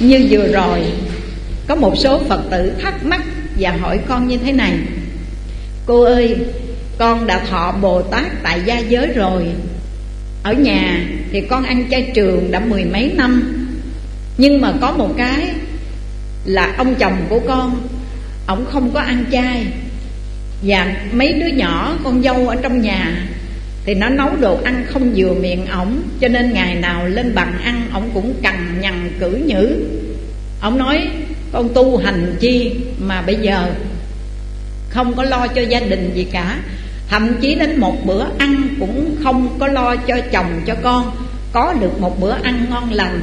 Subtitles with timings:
[0.00, 0.80] Như vừa rồi,
[1.66, 3.22] Có một số Phật tử thắc mắc
[3.58, 4.72] Và hỏi con như thế này.
[5.86, 6.36] Cô ơi,
[6.98, 9.46] Con đã thọ Bồ Tát tại gia giới rồi.
[10.42, 13.54] Ở nhà thì con ăn chay trường đã mười mấy năm.
[14.38, 15.48] Nhưng mà có một cái
[16.44, 17.88] Là ông chồng của con
[18.46, 19.66] Ông không có ăn chay.
[20.62, 23.28] Và mấy đứa nhỏ con dâu ở trong nhà
[23.84, 27.58] thì nó nấu đồ ăn không vừa miệng ổng, Cho nên ngày nào lên bàn
[27.64, 29.76] ăn, Ổng cũng cằn nhằn cử nhữ.
[30.60, 31.08] Ổng nói,
[31.52, 33.70] con tu hành chi mà bây giờ
[34.88, 36.58] không có lo cho gia đình gì cả.
[37.08, 41.10] Thậm chí đến một bữa ăn cũng không có lo cho chồng cho con.
[41.52, 43.20] Có được một bữa ăn ngon lành.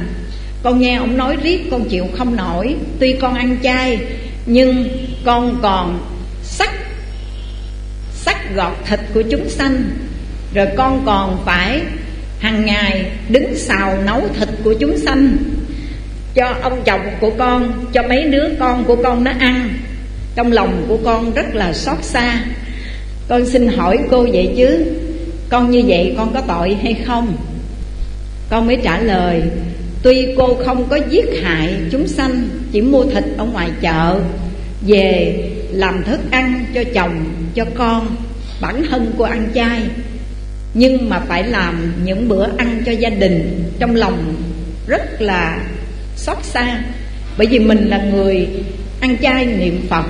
[0.62, 2.76] Con nghe ông nói riết, con chịu không nổi.
[2.98, 3.98] Tuy con ăn chay,
[4.46, 4.88] nhưng
[5.24, 6.06] con còn
[6.42, 6.70] sắc
[8.14, 9.82] sắc gọt thịt của chúng sanh
[10.54, 11.80] rồi con còn phải
[12.38, 15.36] hàng ngày đứng xào nấu thịt của chúng sanh.
[16.34, 19.70] Cho ông chồng của con, cho mấy đứa con của con nó ăn.
[20.34, 22.44] Trong lòng của con rất là xót xa.
[23.28, 24.84] Con xin hỏi cô vậy chứ,
[25.48, 27.36] con như vậy con có tội hay không?
[28.50, 29.42] Con mới trả lời,
[30.02, 34.20] tuy cô không có giết hại chúng sanh, chỉ mua thịt ở ngoài chợ,
[34.86, 35.34] về
[35.70, 38.16] làm thức ăn cho chồng, cho con,
[38.60, 39.80] bản thân cô ăn chay
[40.74, 44.34] nhưng mà phải làm những bữa ăn cho gia đình trong lòng
[44.86, 45.62] rất là
[46.16, 46.82] xót xa.
[47.38, 48.48] Bởi vì mình là người
[49.00, 50.04] ăn chay niệm phật,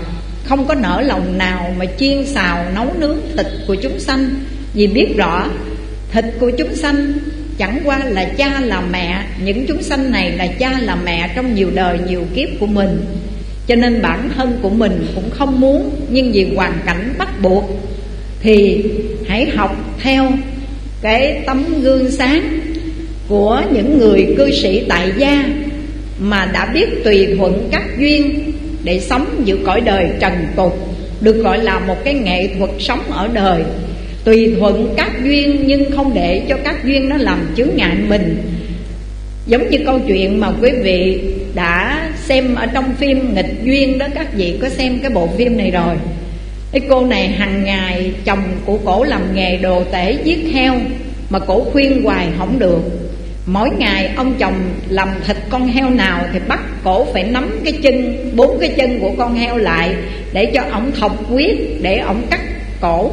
[0.44, 4.30] không có nở lòng nào mà chiên xào nấu nướng thịt của chúng sanh.
[4.74, 5.48] Vì biết rõ,
[6.12, 7.12] thịt của chúng sanh
[7.58, 11.54] chẳng qua là cha là mẹ, những chúng sanh này là cha là mẹ trong
[11.54, 13.04] nhiều đời, nhiều kiếp của mình.
[13.66, 17.70] Cho nên bản thân của mình cũng không muốn, nhưng vì hoàn cảnh bắt buộc
[18.40, 18.84] thì
[19.28, 20.30] hãy học theo
[21.02, 22.60] cái tấm gương sáng
[23.28, 25.44] của những người cư sĩ tại gia
[26.20, 28.52] mà đã biết tùy thuận các duyên
[28.84, 30.88] để sống giữa cõi đời trần tục,
[31.20, 33.62] được gọi là một cái nghệ thuật sống ở đời.
[34.24, 38.42] Tùy thuận các duyên nhưng không để cho các duyên nó làm chướng ngại mình.
[39.46, 41.20] Giống như câu chuyện mà quý vị
[41.54, 45.56] đã xem ở trong phim nghịch duyên đó, các vị có xem cái bộ phim
[45.56, 45.94] này rồi
[46.72, 50.74] cái cô này hàng ngày chồng của cổ làm nghề đồ tể giết heo
[51.30, 52.80] mà cổ khuyên hoài không được.
[53.46, 54.54] Mỗi ngày ông chồng
[54.88, 59.00] làm thịt con heo nào Thì bắt cổ phải nắm cái chân, Bốn cái chân
[59.00, 59.94] của con heo lại
[60.32, 62.40] Để cho ổng thọc huyết, Để ổng cắt
[62.80, 63.10] cổ.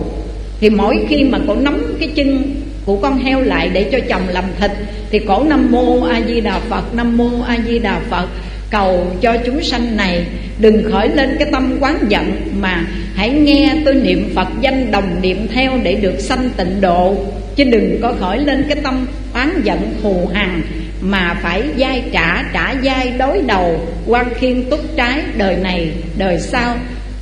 [0.60, 4.22] Thì mỗi khi mà cổ nắm cái chân của con heo lại Để cho chồng
[4.30, 4.72] làm thịt
[5.12, 8.28] Thì cổ Nam Mô A Di Đà Phật, Nam Mô A Di Đà Phật,
[8.70, 10.26] Cầu cho chúng sanh này
[10.60, 12.84] Đừng khởi lên cái tâm quán giận Mà
[13.18, 17.16] hãy nghe tôi niệm Phật danh đồng niệm theo Để được sanh tịnh độ.
[17.56, 20.62] Chứ đừng có khởi lên cái tâm oán giận thù hằn,
[21.02, 23.80] Mà phải dai trả trả dai đối đầu.
[24.08, 26.76] Quan khiên túc trái, đời này, đời sau,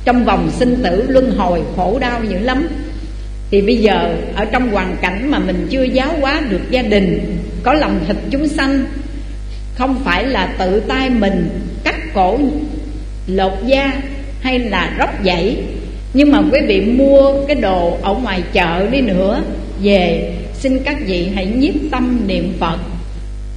[0.04, 2.68] Trong vòng sinh tử luân hồi khổ đau dữ lắm.
[3.50, 7.36] Thì bây giờ, ở trong hoàn cảnh mà mình chưa giáo hóa được gia đình,
[7.62, 8.84] Có lòng thịt chúng sanh,
[9.74, 11.48] Không phải là tự tay mình
[11.84, 12.38] cắt cổ,
[13.26, 13.92] lột da
[14.40, 15.56] hay là róc dãy
[16.16, 19.42] nhưng mà quý vị mua cái đồ ở ngoài chợ đi nữa,
[19.82, 22.78] về, xin các vị hãy nhiếp tâm niệm phật.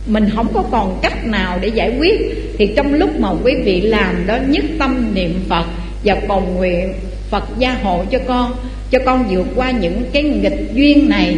[0.07, 2.19] Mình không có còn cách nào để giải quyết.
[2.57, 5.65] Thì trong lúc mà quý vị làm đó, nhất tâm niệm phật
[6.03, 6.93] và cầu nguyện
[7.29, 8.51] phật gia hộ cho con
[8.91, 11.35] cho con vượt qua những cái nghịch duyên này,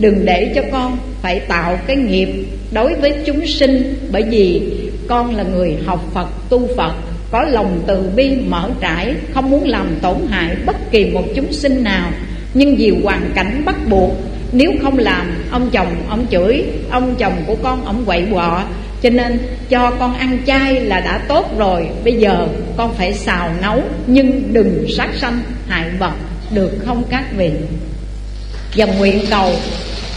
[0.00, 2.28] đừng để cho con phải tạo cái nghiệp
[2.72, 3.94] đối với chúng sinh.
[4.12, 4.62] Bởi vì
[5.06, 6.92] con là người học phật, tu phật
[7.34, 11.52] có lòng từ bi mở trải, không muốn làm tổn hại bất kỳ một chúng
[11.52, 12.10] sinh nào.
[12.54, 14.10] Nhưng vì hoàn cảnh bắt buộc,
[14.52, 18.62] nếu không làm, ông chồng, ông chửi, ông chồng của con, ông quậy quọ.
[19.02, 22.46] Cho nên cho con ăn chay là đã tốt rồi, bây giờ
[22.76, 26.14] con phải xào nấu, nhưng đừng sát sanh, hại vật,
[26.54, 27.50] được không các vị?
[28.76, 29.52] Và nguyện cầu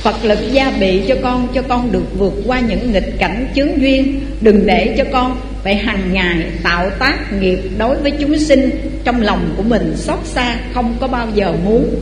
[0.02, 3.82] Phật lực gia bị cho con Cho con được vượt qua những nghịch cảnh chướng
[3.82, 4.20] duyên.
[4.42, 5.38] Đừng để cho con
[5.68, 8.70] phải hàng ngày tạo tác nghiệp đối với chúng sinh
[9.04, 11.96] Trong lòng của mình xót xa Không có bao giờ muốn.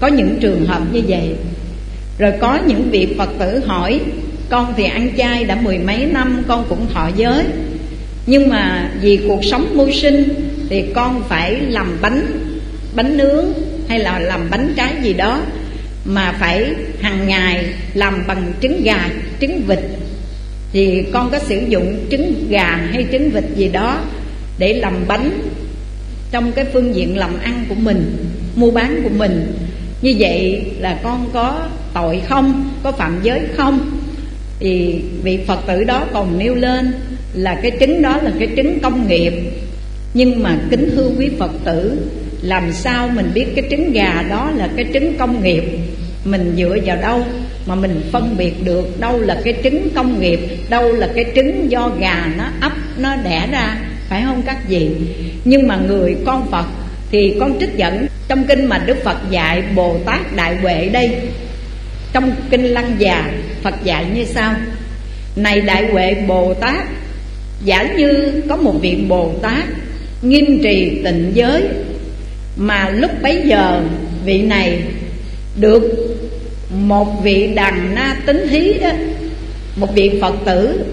[0.00, 1.34] Có những trường hợp như vậy.
[2.18, 4.00] Rồi có những vị Phật tử hỏi
[4.48, 7.44] Con thì ăn chay đã mười mấy năm Con cũng thọ giới.
[8.26, 10.28] Nhưng mà vì cuộc sống mưu sinh
[10.68, 12.26] Thì con phải làm bánh
[12.94, 13.44] Bánh nướng
[13.88, 15.42] Hay là làm bánh trái gì đó
[16.04, 17.64] Mà phải hàng ngày
[17.94, 19.08] Làm bằng trứng gà,
[19.40, 19.80] trứng vịt
[20.74, 24.00] thì con có sử dụng trứng gà hay trứng vịt gì đó
[24.58, 25.30] Để làm bánh
[26.30, 28.16] Trong cái phương diện làm ăn của mình,
[28.56, 29.52] Mua bán của mình.
[30.02, 33.90] Như vậy là con có tội không, có phạm giới không?
[34.60, 36.92] Thì vị phật tử đó còn nêu lên
[37.34, 39.32] là cái trứng đó là cái trứng công nghiệp.
[40.14, 41.98] Nhưng mà kính thưa quý phật tử,
[42.42, 45.64] làm sao mình biết cái trứng gà đó là cái trứng công nghiệp?
[46.24, 47.24] Mình dựa vào đâu
[47.66, 50.40] mà mình phân biệt được đâu là cái trứng công nghiệp,
[50.70, 53.76] đâu là cái trứng do gà nó ấp, nó đẻ ra,
[54.08, 54.88] phải không các vị?
[55.44, 56.66] Nhưng mà người con phật
[57.10, 61.10] thì con trích dẫn trong kinh mà đức phật dạy bồ tát đại huệ đây.
[62.12, 63.30] Trong kinh lăng già,
[63.62, 64.54] phật dạy như sau.
[65.36, 66.84] Này đại huệ bồ tát,
[67.64, 69.64] giả như có một vị bồ tát
[70.22, 71.62] nghiêm trì tịnh giới,
[72.56, 73.80] mà lúc bấy giờ
[74.24, 74.78] vị này
[75.60, 76.03] được
[76.74, 78.90] một vị đàn na tính thí đó
[79.76, 80.84] một vị phật tử,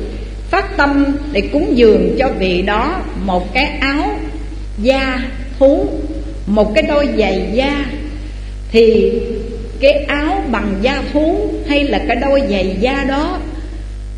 [0.49, 4.19] phát tâm để cúng dường cho vị đó một cái áo
[4.81, 5.19] da
[5.59, 5.89] thú,
[6.47, 7.85] một cái đôi giày da.
[8.71, 9.11] Thì
[9.79, 13.39] cái áo bằng da thú hay là cái đôi giày da đó,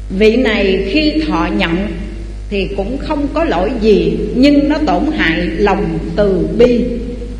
[0.09, 1.88] vị này khi thọ nhận
[2.50, 6.83] thì cũng không có lỗi gì, nhưng nó tổn hại lòng từ bi.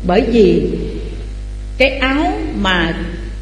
[0.06, 0.62] Bởi vì
[1.78, 2.94] cái áo mà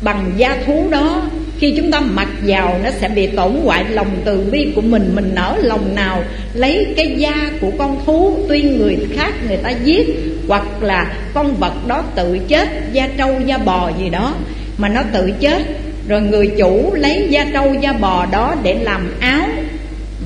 [0.02, 1.22] bằng da thú đó,
[1.58, 5.12] khi chúng ta mặc vào nó sẽ bị tổn hoại lòng từ bi của mình.
[5.14, 9.70] Mình nở lòng nào lấy cái da của con thú, tuy người khác người ta
[9.70, 10.06] giết,
[10.48, 14.34] hoặc là con vật đó tự chết, da trâu, da bò gì đó,
[14.78, 15.62] mà nó tự chết,
[16.08, 19.48] rồi người chủ lấy da trâu, da bò đó để làm áo,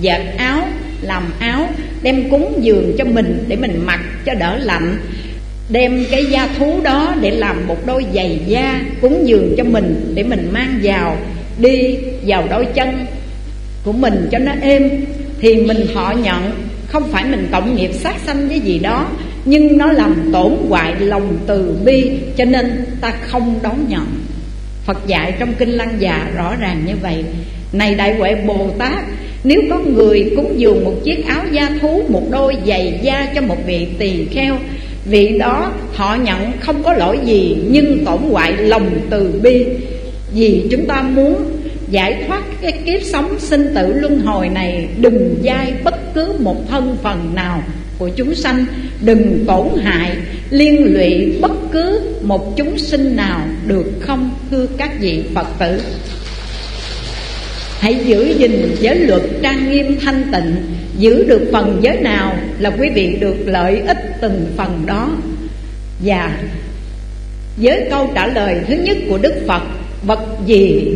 [0.01, 0.69] dệt áo,
[1.03, 1.69] làm áo,
[2.03, 4.97] đem cúng dường cho mình để mình mặc cho đỡ lạnh
[5.69, 10.13] đem cái da thú đó để làm một đôi giày da cúng dường cho mình,
[10.15, 11.17] để mình mang vào,
[11.59, 11.97] đi
[12.27, 13.07] vào đôi chân
[13.85, 14.91] của mình cho nó êm.
[15.41, 16.51] Thì mình họ nhận,
[16.87, 19.09] không phải mình cộng nghiệp sát sanh với gì đó,
[19.45, 24.07] nhưng nó làm tổn hoại lòng từ bi, cho nên ta không đón nhận.
[24.85, 27.25] Phật dạy trong Kinh Lăng Già rõ ràng như vậy.
[27.73, 29.05] Này Đại Huệ Bồ Tát,
[29.45, 33.41] Nếu có người cúng dường một chiếc áo da thú, Một đôi giày da cho
[33.41, 34.57] một vị tỳ kheo
[35.09, 39.67] Vị đó, họ nhận không có lỗi gì, Nhưng tổn hoại lòng từ bi.
[40.35, 41.35] Vì chúng ta muốn
[41.91, 46.69] giải thoát cái kiếp sống sinh tử luân hồi này, Đừng dai bất cứ một
[46.71, 47.63] thân phần nào
[47.99, 48.67] của chúng sanh.
[49.01, 50.11] Đừng tổn hại,
[50.51, 55.81] liên lụy bất cứ một chúng sinh nào được không thưa các vị Phật tử.
[57.81, 60.57] Hãy giữ gìn giới luật trang nghiêm thanh tịnh.
[60.99, 65.11] Giữ được phần giới nào là quý vị được lợi ích từng phần đó.
[66.05, 66.39] Và
[67.57, 69.63] với câu trả lời thứ nhất của Đức Phật,
[70.07, 70.95] Vật gì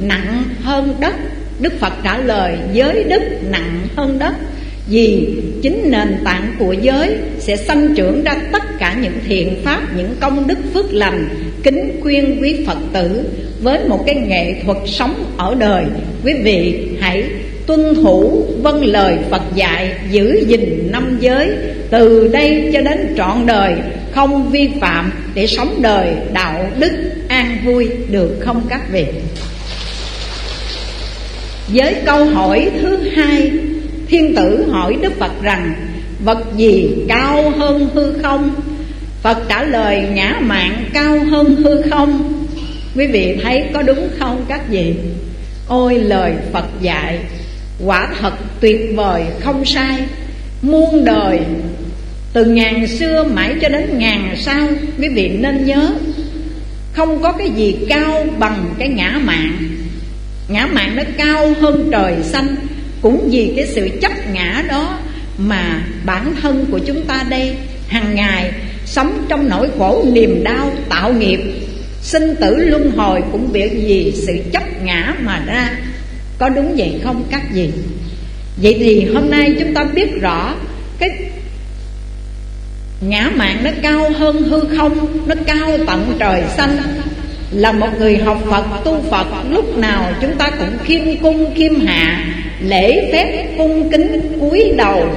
[0.00, 1.14] nặng hơn đất?
[1.60, 4.34] Đức Phật trả lời, giới đức nặng hơn đất.
[4.88, 5.28] Vì
[5.62, 10.16] chính nền tảng của giới sẽ sanh trưởng ra tất cả những thiện pháp, những
[10.20, 11.28] công đức phước lành,
[11.62, 13.24] kính khuyên quý phật tử
[13.62, 15.84] với một cái nghệ thuật sống ở đời.
[16.24, 17.24] Quý vị hãy
[17.66, 21.48] tuân thủ vâng lời phật dạy giữ gìn năm giới
[21.90, 23.74] từ đây cho đến trọn đời,
[24.12, 26.92] không vi phạm để sống đời, đạo đức
[27.28, 29.04] an vui được không các vị
[31.68, 33.50] với câu hỏi thứ hai,
[34.08, 35.74] Thiên tử hỏi Đức Phật rằng,
[36.24, 38.50] Vật gì cao hơn hư không?
[39.22, 42.44] Phật trả lời, ngã mạng cao hơn hư không.
[42.96, 44.94] Quý vị thấy có đúng không các vị?
[45.68, 47.18] Ôi, lời Phật dạy,
[47.84, 49.98] Quả thật tuyệt vời, không sai.
[50.62, 51.40] Muôn đời
[52.32, 54.68] từ ngàn xưa mãi cho đến ngàn sau
[54.98, 55.90] Quý vị nên nhớ,
[56.92, 59.58] Không có cái gì cao bằng cái ngã mạng.
[60.48, 62.56] Ngã mạng nó cao hơn trời xanh,
[63.02, 64.98] cũng vì cái sự chấp ngã đó
[65.38, 67.54] mà bản thân của chúng ta đây
[67.88, 68.52] hàng ngày
[68.86, 71.40] sống trong nỗi khổ niềm đau tạo nghiệp.
[72.02, 75.70] Sinh tử luân hồi cũng vì vì sự chấp ngã mà ra.
[76.38, 77.70] Có đúng vậy không các vị?
[78.62, 80.54] Vậy thì hôm nay chúng ta biết rõ
[80.98, 81.10] cái
[83.00, 86.76] ngã mạng nó cao hơn hư không, nó cao tận trời xanh.
[87.50, 91.74] Là một người học phật, tu phật, lúc nào chúng ta cũng khiêm cung, khiêm
[91.86, 92.24] hạ,
[92.60, 95.10] lễ phép, cung kính, cúi đầu.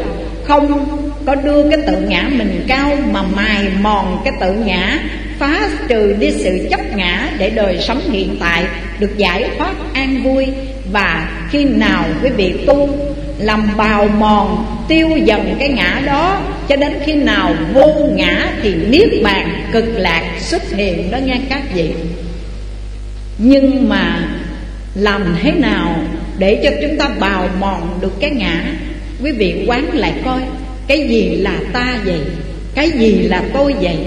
[0.43, 0.87] Không
[1.25, 4.99] có đưa cái tự ngã mình cao mà mài mòn cái tự ngã,
[5.39, 8.63] phá trừ đi sự chấp ngã để đời sống hiện tại,
[8.99, 10.47] được giải thoát an vui.
[10.91, 12.89] Và khi nào quý vị tu
[13.41, 18.73] làm bào mòn, tiêu dần cái ngã đó, cho đến khi nào vô ngã thì
[18.89, 21.89] niết bàn cực lạc xuất hiện đó nghe các vị.
[23.37, 24.27] Nhưng mà
[24.95, 25.95] làm thế nào
[26.37, 28.63] để cho chúng ta bào mòn được cái ngã?
[29.23, 30.41] Quý vị quán lại coi,
[30.87, 32.19] cái gì là ta vậy?
[32.75, 33.97] Cái gì là tôi vậy?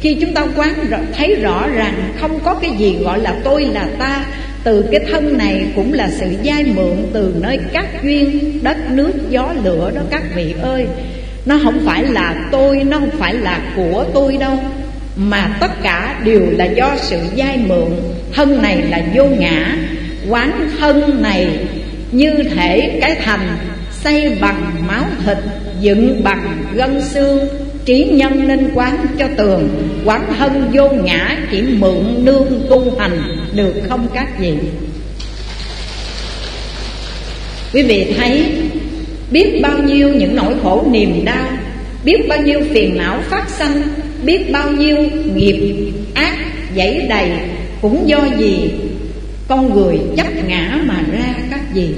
[0.00, 0.74] Khi chúng ta quán
[1.16, 4.24] thấy rõ ràng không có cái gì gọi là tôi là ta
[4.64, 9.12] từ cái thân này cũng là sự giai mượn từ nơi các duyên, đất nước,
[9.30, 10.86] gió, lửa đó các vị ơi.
[11.46, 14.58] Nó không phải là tôi, nó không phải là của tôi đâu,
[15.16, 17.88] mà tất cả đều là do sự giai mượn.
[18.34, 19.76] Thân này là vô ngã,
[20.28, 21.48] quán thân này
[22.12, 23.48] như thể cái thành
[23.90, 25.38] xây bằng máu thịt,
[25.80, 27.48] dựng bằng gân xương
[27.88, 29.68] trí nhân nên quán cho tường,
[30.04, 34.52] quán thân vô ngã chỉ mượn nương tu hành, được không các vị
[37.72, 38.44] quý vị thấy,
[39.30, 41.48] biết bao nhiêu những nỗi khổ niềm đau,
[42.04, 43.82] biết bao nhiêu phiền não phát sanh,
[44.22, 44.96] biết bao nhiêu
[45.34, 46.36] nghiệp ác
[46.76, 47.30] dãy đầy,
[47.82, 48.70] cũng do gì
[49.48, 51.88] con người chấp ngã mà ra các gì?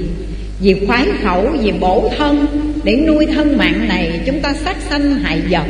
[0.61, 2.47] Vì khoái khẩu, vì bổ thân,
[2.83, 5.65] để nuôi thân mạng này, chúng ta sát sanh hại vật.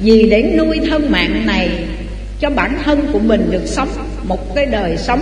[0.00, 1.70] Vì để nuôi thân mạng này,
[2.40, 3.88] cho bản thân của mình được sống
[4.24, 5.20] một cái đời sống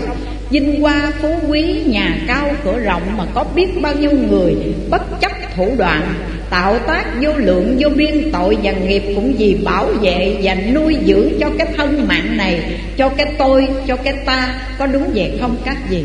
[0.51, 4.55] vinh hoa, phú quý, nhà cao, cửa rộng mà có biết bao nhiêu người
[4.91, 6.15] bất chấp thủ đoạn,
[6.51, 10.97] tạo tác vô lượng, vô biên tội và nghiệp cũng vì bảo vệ và nuôi
[11.07, 12.61] dưỡng cho cái thân mạng này,
[12.97, 16.03] cho cái tôi, cho cái ta có đúng vậy không các vị?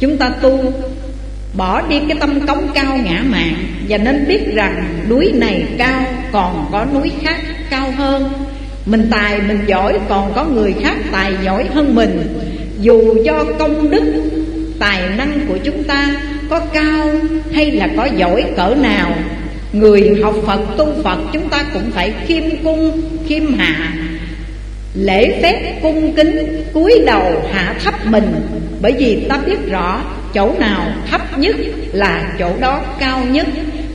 [0.00, 0.72] Chúng ta tu
[1.54, 3.54] bỏ đi cái tâm cống cao ngã mạn,
[3.88, 7.40] và nên biết rằng núi này cao còn có núi khác
[7.70, 8.32] cao hơn.
[8.86, 12.38] Mình tài mình giỏi, còn có người khác tài giỏi hơn mình.
[12.80, 14.22] Dù cho công đức,
[14.78, 16.14] tài năng của chúng ta
[16.50, 17.10] có cao
[17.52, 19.12] hay là có giỏi cỡ nào,
[19.72, 23.92] Người học Phật, tu Phật chúng ta cũng phải khiêm cung, khiêm hạ.
[24.94, 28.32] Lễ phép cung kính cúi đầu hạ thấp mình,
[28.82, 30.00] Bởi vì ta biết rõ
[30.34, 31.56] chỗ nào thấp nhất
[31.92, 33.46] là chỗ đó cao nhất.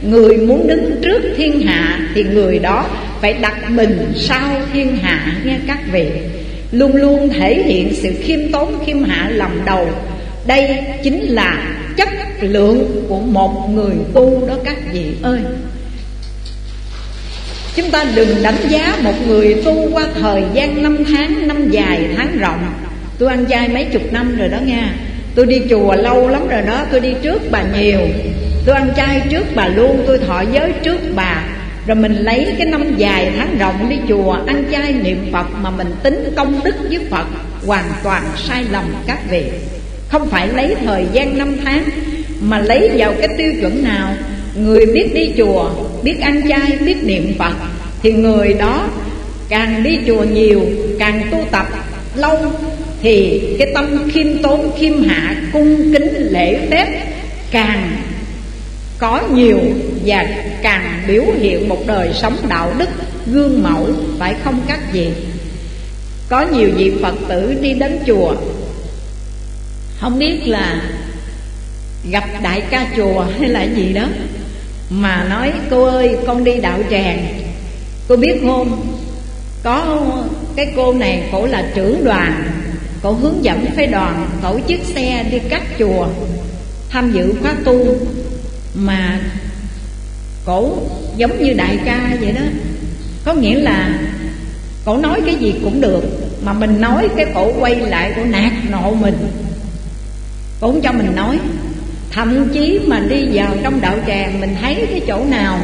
[0.02, 2.90] Người muốn đứng trước thiên hạ thì người đó
[3.22, 6.08] phải đặt mình sau thiên hạ nghe các vị.
[6.72, 9.88] Luôn luôn thể hiện sự khiêm tốn khiêm hạ làm đầu.
[10.48, 12.10] Đây chính là chất
[12.42, 15.40] lượng của một người tu đó các vị ơi.
[17.76, 22.08] Chúng ta đừng đánh giá một người tu qua thời gian năm tháng, năm dài,
[22.18, 22.74] tháng rộng.
[23.20, 24.96] Tôi ăn chay mấy chục năm rồi đó nha.
[25.36, 28.00] Tôi đi chùa lâu lắm rồi đó, tôi đi trước bà nhiều.
[28.66, 31.44] Tôi ăn chay trước bà luôn, tôi thọ giới trước bà.
[31.88, 35.70] Rồi mình lấy cái năm dài tháng rộng đi chùa Ăn chay niệm Phật mà
[35.70, 37.26] mình tính công đức với Phật
[37.66, 39.44] Hoàn toàn sai lầm các vị.
[40.10, 41.84] Không phải lấy thời gian năm tháng
[42.42, 44.14] Mà lấy vào cái tiêu chuẩn nào.
[44.56, 45.70] Người biết đi chùa,
[46.04, 47.54] biết ăn chay, biết niệm Phật
[48.04, 48.88] Thì người đó
[49.50, 50.62] càng đi chùa nhiều,
[51.00, 51.66] càng tu tập
[52.16, 52.38] lâu
[53.06, 57.06] thì cái tâm khiêm tốn, khiêm hạ, cung kính, lễ phép
[57.52, 57.98] Càng
[58.98, 59.60] có nhiều
[60.06, 60.26] và
[60.62, 62.90] càng biểu hiện một đời sống đạo đức
[63.32, 63.88] gương mẫu
[64.20, 65.10] phải không các vị?
[66.30, 68.36] Có nhiều vị phật tử đi đến chùa.
[70.00, 70.82] Không biết là
[72.12, 74.08] gặp đại ca chùa hay là gì đó
[74.90, 77.28] mà nói cô ơi con đi đạo tràng.
[78.08, 78.98] Cô biết không?
[79.64, 80.02] Có
[80.56, 82.55] cái cô này cổ là trưởng đoàn
[83.06, 86.08] cổ hướng dẫn phái đoàn tổ chức xe đi các chùa,
[86.90, 87.86] tham dự khóa tu.
[88.76, 89.20] Mà
[90.46, 90.78] cổ
[91.16, 92.42] giống như đại ca vậy đó.
[93.26, 94.00] Có nghĩa là
[94.86, 96.04] cổ nói cái gì cũng được,
[96.44, 99.28] mà mình nói cái cổ quay lại cổ nạt nộ mình.
[100.62, 101.40] Cổ không cho mình nói.
[102.12, 105.60] Thậm chí mà đi vào trong đạo tràng, mình thấy cái chỗ nào,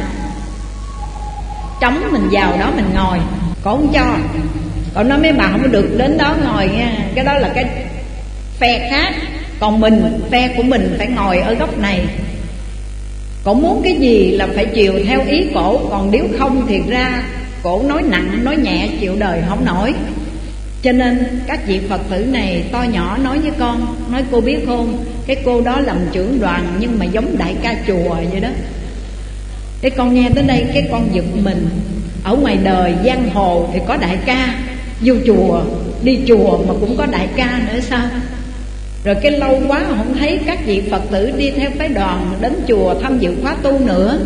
[1.80, 3.18] trống mình vào đó mình ngồi.
[3.64, 4.16] Cổ không cho
[4.94, 6.92] còn nói mấy bà không được đến đó ngồi nha.
[7.14, 7.64] Cái đó là cái
[8.58, 9.14] phe khác.
[9.60, 12.00] Còn mình, phe của mình phải ngồi ở góc này.
[13.44, 15.80] Cổ muốn cái gì là phải chiều theo ý cổ.
[15.90, 17.22] Còn nếu không thì ra,
[17.62, 19.94] cổ nói nặng, nói nhẹ, chịu đời không nổi.
[20.82, 24.58] Cho nên, các vị Phật tử này to nhỏ nói với con, Nói cô biết
[24.66, 25.04] không?
[25.26, 28.48] Cái cô đó làm trưởng đoàn nhưng mà giống đại ca chùa vậy đó.
[29.82, 31.68] Cái con nghe tới đây, cái con giật mình.
[32.24, 34.54] Ở ngoài đời, giang hồ thì có đại ca.
[35.04, 35.62] Vô chùa,
[36.02, 38.08] Đi chùa mà cũng có đại ca nữa sao?
[39.04, 42.52] Rồi cái lâu quá không thấy các vị Phật tử đi theo phái đoàn Đến
[42.68, 44.18] chùa tham dự khóa tu nữa.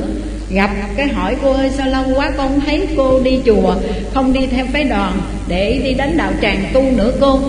[0.50, 3.74] Gặp cái hỏi, cô ơi, sao lâu quá con không thấy cô đi chùa,
[4.14, 7.40] Không đi theo phái đoàn để đi đến đạo tràng tu nữa cô?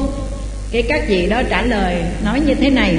[0.71, 2.95] Cái các vị đó trả lời, nói như thế này,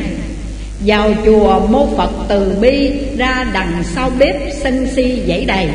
[0.87, 5.68] Vào chùa mô Phật từ bi ra đằng sau bếp sân si dãy đầy.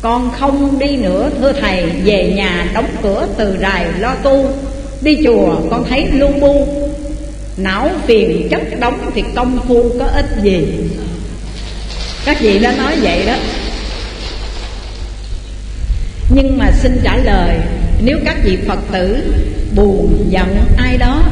[0.00, 4.50] Con không đi nữa thưa thầy Về nhà đóng cửa từ rài lo tu.
[5.00, 6.66] Đi chùa con thấy lu bu.
[7.56, 10.66] Não phiền chất đóng thì công phu có ích gì?
[12.24, 13.34] Các vị đã nói vậy đó.
[16.34, 17.56] Nhưng mà xin trả lời
[18.04, 19.16] nếu các vị phật tử
[19.76, 21.22] buồn giận ai đó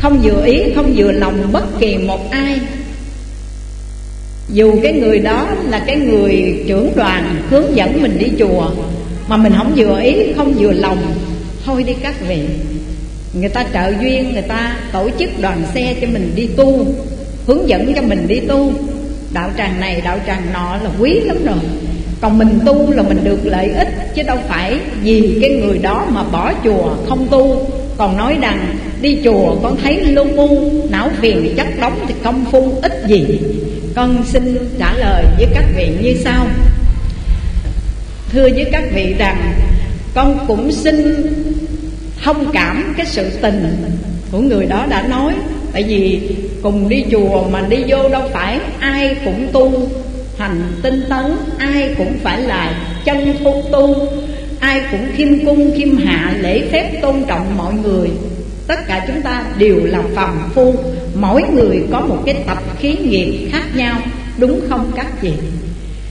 [0.00, 2.60] Không vừa ý, không vừa lòng bất kỳ một ai
[4.48, 8.70] dù cái người đó là cái người trưởng đoàn hướng dẫn mình đi chùa
[9.28, 10.98] Mà mình không vừa ý, không vừa lòng
[11.64, 12.40] Thôi đi các vị.
[13.40, 16.86] Người ta trợ duyên, người ta tổ chức đoàn xe cho mình đi tu
[17.46, 18.72] Hướng dẫn cho mình đi tu.
[19.32, 21.56] Đạo tràng này, đạo tràng nọ là quý lắm rồi.
[22.20, 26.06] Còn mình tu là mình được lợi ích chứ đâu phải vì cái người đó
[26.10, 27.66] mà bỏ chùa không tu.
[27.96, 32.44] Còn nói rằng đi chùa con thấy lu mu não phiền chất đóng thì công
[32.50, 33.38] phu ít gì
[33.94, 36.46] con xin trả lời với các vị như sau.
[38.32, 39.52] Thưa với các vị rằng,
[40.14, 41.14] con cũng xin
[42.24, 43.76] thông cảm cái sự tình
[44.32, 45.34] của người đó đã nói.
[45.72, 46.20] Tại vì
[46.62, 49.88] cùng đi chùa mà đi vô đâu phải ai cũng tu
[50.38, 54.08] hành tinh tấn, ai cũng phải là chân tu tu,
[54.60, 58.10] ai cũng khiêm cung, khiêm hạ, lễ phép tôn trọng mọi người.
[58.66, 60.74] Tất cả chúng ta đều là phàm phu
[61.14, 64.00] mỗi người có một cái tập khí nghiệp khác nhau
[64.38, 65.32] đúng không các chị?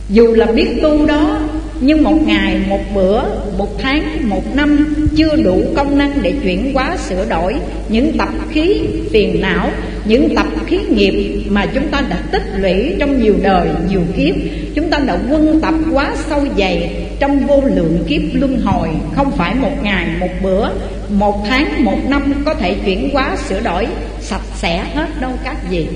[0.10, 1.39] dù là biết tu đó
[1.86, 3.22] nhưng một ngày, một bữa,
[3.57, 7.55] một tháng, một năm Chưa đủ công năng để chuyển hóa sửa đổi
[7.89, 8.81] Những tập khí
[9.12, 9.69] phiền não
[10.05, 14.36] Những tập khí nghiệp mà chúng ta đã tích lũy trong nhiều đời, nhiều kiếp
[14.75, 19.31] Chúng ta đã quân tập quá sâu dày Trong vô lượng kiếp luân hồi Không
[19.38, 20.69] phải một ngày, một bữa,
[21.10, 23.88] một tháng, một năm Có thể chuyển hóa sửa đổi
[24.22, 25.88] sạch sẽ hết đâu các vị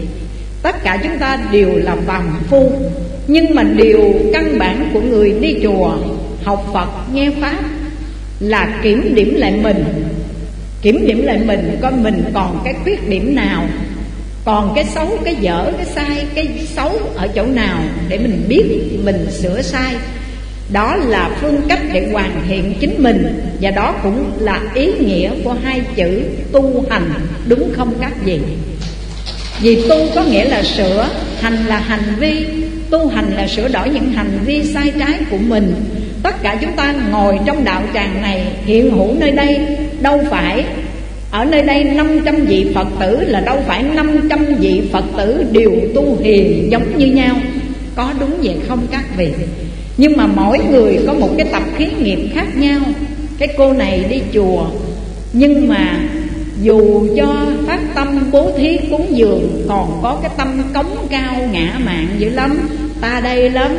[0.61, 2.71] Tất cả chúng ta đều là phàm phu
[3.27, 5.97] Nhưng mà điều căn bản của người đi chùa
[6.43, 7.59] Học Phật nghe Pháp
[8.39, 9.83] Là kiểm điểm lại mình.
[10.81, 13.63] Kiểm điểm lại mình Coi mình còn cái khuyết điểm nào
[14.45, 18.63] Còn cái xấu, cái dở, cái sai Cái xấu ở chỗ nào Để mình biết
[19.03, 19.95] mình sửa sai
[20.71, 25.31] đó là phương cách để hoàn thiện chính mình, Và đó cũng là ý nghĩa
[25.43, 26.21] của hai chữ
[26.51, 27.11] tu hành,
[27.47, 28.39] Đúng không các vị?
[29.61, 31.09] Vì tu có nghĩa là sửa,
[31.41, 32.45] Hành là hành vi,
[32.89, 35.73] Tu hành là sửa đổi những hành vi sai trái của mình.
[36.23, 39.59] Tất cả chúng ta ngồi trong đạo tràng này, Hiện hữu nơi đây,
[40.01, 40.65] Đâu phải
[41.31, 45.71] Ở nơi đây 500 vị Phật tử Là đâu phải 500 vị Phật tử Đều
[45.95, 47.35] tu hiền giống như nhau.
[47.95, 49.29] Có đúng vậy không các vị?
[49.97, 52.79] Nhưng mà mỗi người có một cái tập khí nghiệp khác nhau.
[53.37, 54.65] Cái cô này đi chùa,
[55.33, 55.99] Nhưng mà
[56.61, 61.79] dù cho phát tâm bố thí cúng dường, còn có cái tâm cống cao ngã
[61.85, 62.69] mạng dữ lắm.
[63.01, 63.71] Ta đây lắm.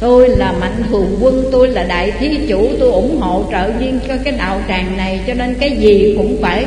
[0.00, 3.98] Tôi là mạnh thường quân, tôi là đại thí chủ, tôi ủng hộ trợ duyên
[4.08, 6.64] cho cái đạo tràng này, cho nên cái gì cũng phải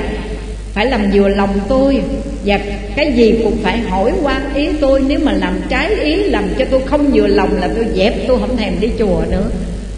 [0.73, 2.01] phải làm vừa lòng tôi
[2.45, 2.59] và
[2.95, 6.65] cái gì cũng phải hỏi qua ý tôi, nếu mà làm trái ý, làm cho
[6.71, 9.49] tôi không vừa lòng là tôi dẹp, tôi không thèm đi chùa nữa.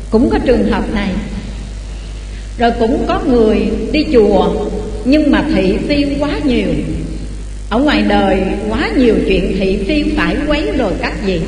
[0.09, 1.09] Cũng có trường hợp này.
[2.57, 4.53] Rồi cũng có người đi chùa,
[5.05, 6.69] nhưng mà thị phi quá nhiều.
[7.69, 8.37] Ở ngoài đời,
[8.69, 11.41] quá nhiều chuyện thị phi phải quấy rồi các gì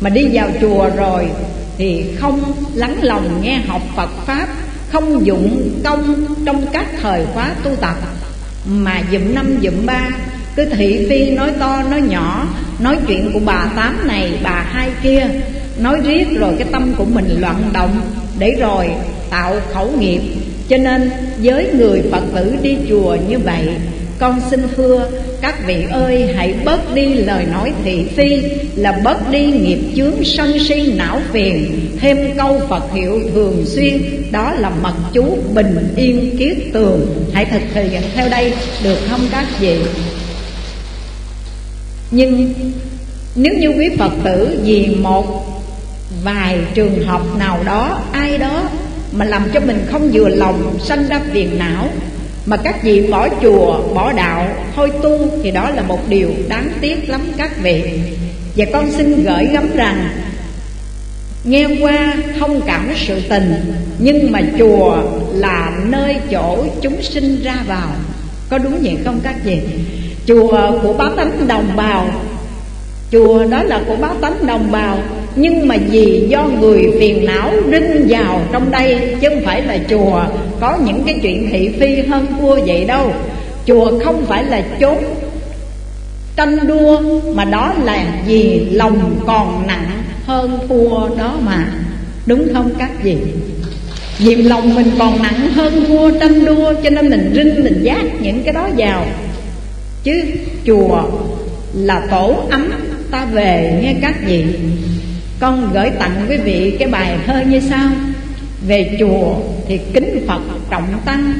[0.00, 1.26] mà đi vào chùa rồi
[1.78, 4.46] thì không lắng lòng nghe học Phật pháp,
[4.92, 7.96] không dụng công trong các thời khóa tu tập.
[8.66, 10.08] Mà dụm năm, dụm ba
[10.58, 12.46] cứ thị phi nói to, nói nhỏ,
[12.80, 15.26] nói chuyện của bà tám này, bà hai kia.
[15.78, 18.00] Nói riết rồi cái tâm của mình loạn động,
[18.38, 18.86] để rồi
[19.30, 20.20] tạo khẩu nghiệp.
[20.68, 21.10] Cho nên
[21.42, 23.68] với người Phật tử đi chùa như vậy,
[24.18, 28.42] Con xin thưa, các vị ơi, hãy bớt đi lời nói thị phi,
[28.76, 31.80] Là bớt đi nghiệp chướng sân si não phiền.
[32.00, 37.24] Thêm câu Phật hiệu thường xuyên, Đó là mật chú bình yên kiết tường.
[37.32, 38.52] Hãy thực hiện theo đây,
[38.84, 39.78] được không các vị?
[42.10, 42.54] Nhưng
[43.34, 45.46] nếu như quý Phật tử vì một
[46.22, 48.68] vài trường hợp nào đó, Ai đó
[49.12, 51.88] mà làm cho mình không vừa lòng, sanh ra phiền não,
[52.46, 56.70] mà các vị bỏ chùa, bỏ đạo, thôi tu, thì đó là một điều đáng
[56.80, 57.82] tiếc lắm các vị.
[58.56, 60.08] Và con xin gửi gắm rằng,
[61.44, 67.56] nghe qua không cảm sự tình, nhưng mà chùa là nơi chỗ chúng sinh ra
[67.66, 67.88] vào.
[68.48, 69.58] Có đúng vậy không các vị?
[70.28, 72.06] Chùa của bá tánh đồng bào.
[73.12, 74.98] Chùa đó là của bá tánh đồng bào,
[75.36, 79.78] nhưng mà vì do người phiền não rinh vào trong đây, chứ không phải là
[79.90, 80.24] chùa.
[80.60, 83.12] Có những cái chuyện thị phi hơn thua vậy đâu.
[83.66, 84.96] Chùa không phải là chốn
[86.36, 87.00] tranh đua,
[87.34, 89.90] mà đó là vì lòng còn nặng
[90.26, 91.66] hơn thua đó mà.
[92.26, 93.16] Đúng không các vị?
[94.18, 98.20] Vì lòng mình còn nặng hơn thua tranh đua, cho nên mình rinh, mình giác
[98.20, 99.04] những cái đó vào
[100.04, 100.22] chứ
[100.66, 101.02] chùa
[101.74, 102.72] là tổ ấm,
[103.10, 104.44] ta về nghe các vị.
[105.40, 107.88] Con gửi tặng quý vị cái bài thơ như sau.
[108.66, 109.34] Về chùa
[109.68, 111.32] thì kính Phật trọng tăng,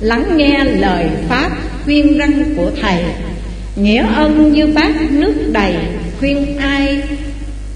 [0.00, 1.50] lắng nghe lời pháp
[1.84, 3.04] khuyên răng của thầy.
[3.76, 5.74] Nghĩa ân như bát nước đầy,
[6.18, 7.02] khuyên ai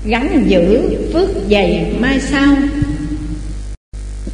[0.04, 2.56] gắn giữ phước dày mai sau.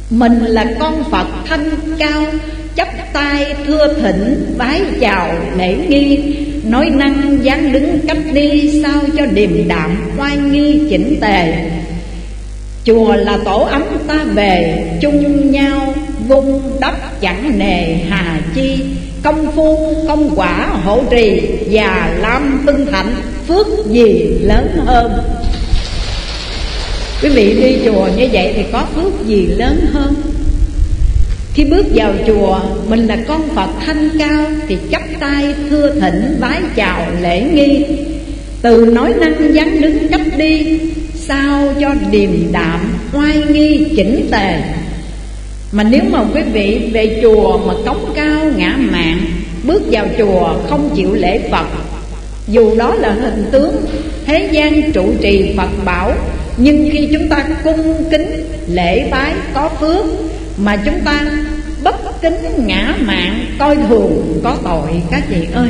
[0.09, 2.25] Mình là con phật thanh cao
[2.77, 6.19] chắp tay thưa thỉnh vái chào lễ nghi.
[6.63, 11.53] Nói năng dáng đứng cách đi sao cho điềm đạm, oai nghi chỉnh tề.
[12.85, 15.93] Chùa là tổ ấm ta về, chung nhau
[16.27, 18.79] vung đắp chẳng nề hà chi.
[19.23, 23.15] Công phu, công quả hộ trì và lam tinh thạnh,
[23.47, 25.11] phước gì lớn hơn?
[27.21, 30.15] Quý vị đi chùa như vậy thì có phước gì lớn hơn?
[31.55, 36.37] Khi bước vào chùa, mình là con Phật thanh cao Thì chắp tay thưa thỉnh
[36.39, 37.85] vái chào lễ nghi.
[38.61, 40.79] Từ nói năng dáng đứng cách đi,
[41.13, 44.61] Sao cho điềm đạm, oai nghi, chỉnh tề.
[45.71, 49.19] Mà nếu mà quý vị về chùa mà cống cao, ngã mạng
[49.63, 51.65] Bước vào chùa không chịu lễ Phật,
[52.47, 53.75] Dù đó là hình tướng,
[54.25, 56.11] Thế gian trụ trì Phật bảo,
[56.57, 60.05] Nhưng khi chúng ta cung kính, lễ bái, có phước
[60.57, 61.21] mà chúng ta
[61.83, 65.69] bất kính ngã mạng, coi thường có tội các chị ơi.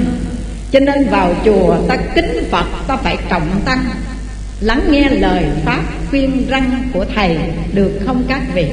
[0.72, 3.86] Cho nên vào chùa ta kính phật, ta phải trọng tăng
[4.60, 7.38] lắng nghe lời pháp khuyên răng của thầy,
[7.74, 8.66] được không các vị?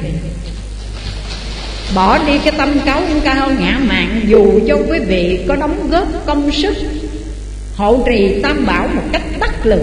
[1.95, 6.07] Bỏ đi cái tâm cáo cao ngã mạng, dù cho quý vị có đóng góp
[6.25, 6.75] công sức
[7.75, 9.81] hộ trì tam bảo một cách đắc lực,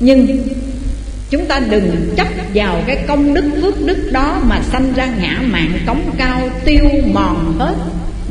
[0.00, 0.38] nhưng
[1.30, 5.38] Chúng ta đừng chấp vào cái công đức, phước đức đó Mà sanh ra ngã
[5.42, 7.74] mạng cống cao, tiêu mòn hết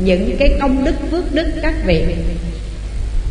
[0.04, 2.04] Những cái công đức, phước đức các vị.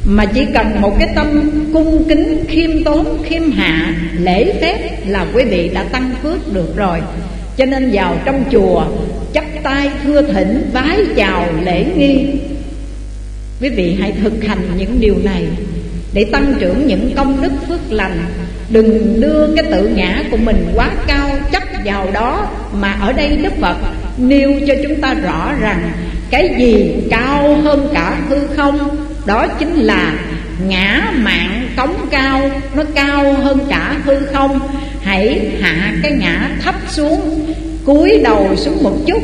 [0.05, 5.25] Mà chỉ cần một cái tâm cung kính, khiêm tốn, khiêm hạ, Lễ phép là
[5.33, 6.99] quý vị đã tăng phước được rồi.
[7.57, 8.85] Cho nên vào trong chùa,
[9.33, 12.25] chắp tay thưa thỉnh, vái chào lễ nghi.
[13.61, 15.43] Quý vị hãy thực hành những điều này
[16.13, 18.17] Để tăng trưởng những công đức phước lành.
[18.69, 23.37] Đừng đưa cái tự ngã của mình quá cao, chấp vào đó Mà ở đây
[23.37, 23.77] Đức Phật
[24.17, 25.91] nêu cho chúng ta rõ rằng
[26.29, 30.13] Cái gì cao hơn cả hư không, Đó chính là
[30.67, 34.59] ngã mạng cống cao, Nó cao hơn cả hư không.
[35.01, 37.53] Hãy hạ cái ngã thấp xuống,
[37.85, 39.23] cúi đầu xuống một chút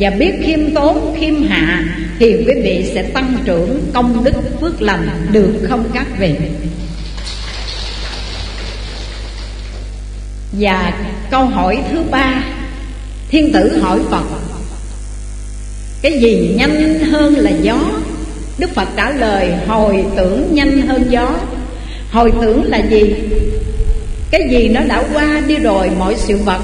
[0.00, 1.84] Và biết khiêm tốn, khiêm hạ
[2.18, 6.34] Thì quý vị sẽ tăng trưởng công đức phước lành Được không các vị
[10.58, 10.92] Và
[11.30, 12.44] câu hỏi thứ ba,
[13.28, 14.24] Thiên tử hỏi Phật,
[16.02, 17.78] Cái gì nhanh hơn là gió
[18.58, 21.30] Đức Phật trả lời, hồi tưởng nhanh hơn gió
[22.10, 23.14] Hồi tưởng là gì?
[24.30, 26.60] Cái gì nó đã qua đi rồi, Mọi sự vật,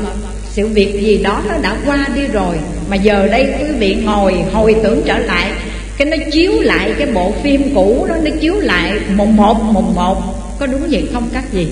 [0.50, 2.57] Sự việc gì đó nó đã qua đi rồi
[2.90, 5.50] Mà giờ đây quý vị ngồi, hồi tưởng trở lại,
[5.98, 9.94] Cái nó chiếu lại cái bộ phim cũ đó, Nó chiếu lại mùng một mùng
[9.94, 10.22] một
[10.59, 11.66] Có đúng vậy không các gì?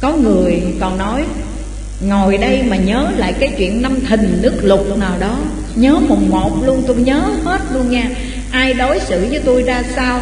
[0.00, 1.24] Có người còn nói,
[2.00, 5.38] Ngồi đây mà nhớ lại cái chuyện năm thình nước lục nào đó.
[5.74, 8.10] Nhớ mùng một luôn, tôi nhớ hết luôn nha.
[8.50, 10.20] Ai đối xử với tôi ra sao?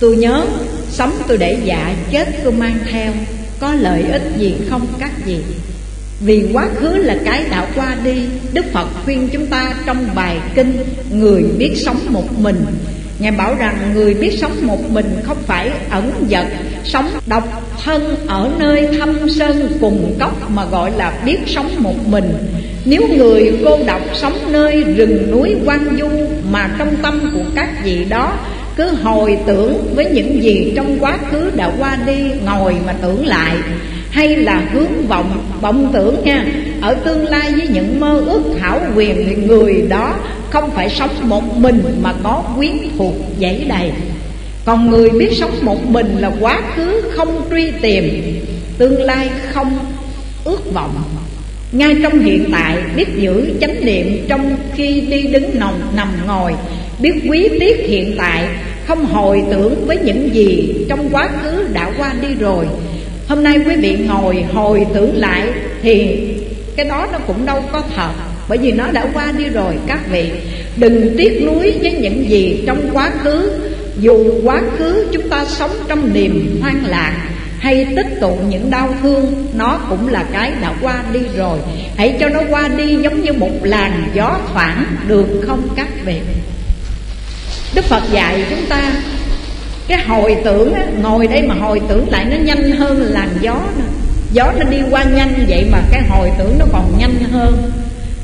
[0.00, 0.46] Tôi nhớ,
[0.90, 3.12] Sống tôi để dạ chết tôi mang theo.
[3.60, 5.38] Có lợi ích gì không các gì
[6.20, 8.14] Vì quá khứ là cái đã qua đi,
[8.52, 10.76] Đức Phật khuyên chúng ta trong bài kinh,
[11.10, 12.66] Người biết sống một mình
[13.18, 16.46] Ngài bảo rằng người biết sống một mình không phải ẩn dật
[16.84, 22.06] Sống độc thân ở nơi thâm sơn cùng cốc Mà gọi là biết sống một
[22.06, 22.32] mình.
[22.84, 26.08] Nếu người cô độc sống nơi rừng núi quang du
[26.50, 28.32] Mà trong tâm của các vị đó
[28.76, 33.26] cứ hồi tưởng với những gì trong quá khứ đã qua đi Ngồi mà tưởng
[33.26, 33.56] lại,
[34.10, 36.44] hay là hướng vọng vọng tưởng nha,
[36.80, 40.14] ở tương lai với những mơ ước hảo quyền thì người đó
[40.60, 43.90] không phải sống một mình mà có quyến thuộc dãy đầy.
[44.64, 48.34] Còn người biết sống một mình là quá khứ không truy tìm,
[48.78, 49.78] tương lai không
[50.44, 50.94] ước vọng.
[51.72, 56.52] Ngay trong hiện tại, biết giữ chánh niệm trong khi đi đứng nồng, nằm ngồi,
[56.98, 58.44] biết quý tiếc hiện tại,
[58.86, 62.66] không hồi tưởng với những gì trong quá khứ đã qua đi rồi.
[63.28, 65.48] Hôm nay quý vị ngồi hồi tưởng lại
[65.82, 66.18] Thì
[66.76, 68.10] cái đó nó cũng đâu có thật.
[68.48, 70.30] Bởi vì nó đã qua đi rồi các vị.
[70.76, 73.50] Đừng tiếc nuối với những gì trong quá khứ.
[74.00, 77.28] Dù quá khứ chúng ta sống trong niềm hoang lạc
[77.58, 81.58] Hay tích tụ những đau thương Nó cũng là cái đã qua đi rồi.
[81.96, 86.20] Hãy cho nó qua đi giống như một làn gió thoảng Được không các vị?
[87.74, 88.92] Đức Phật dạy chúng ta
[89.88, 93.54] cái hồi tưởng á, ngồi đây mà hồi tưởng lại nó nhanh hơn làn gió
[93.78, 93.84] nữa
[94.32, 97.70] gió nó đi qua nhanh vậy mà cái hồi tưởng nó còn nhanh hơn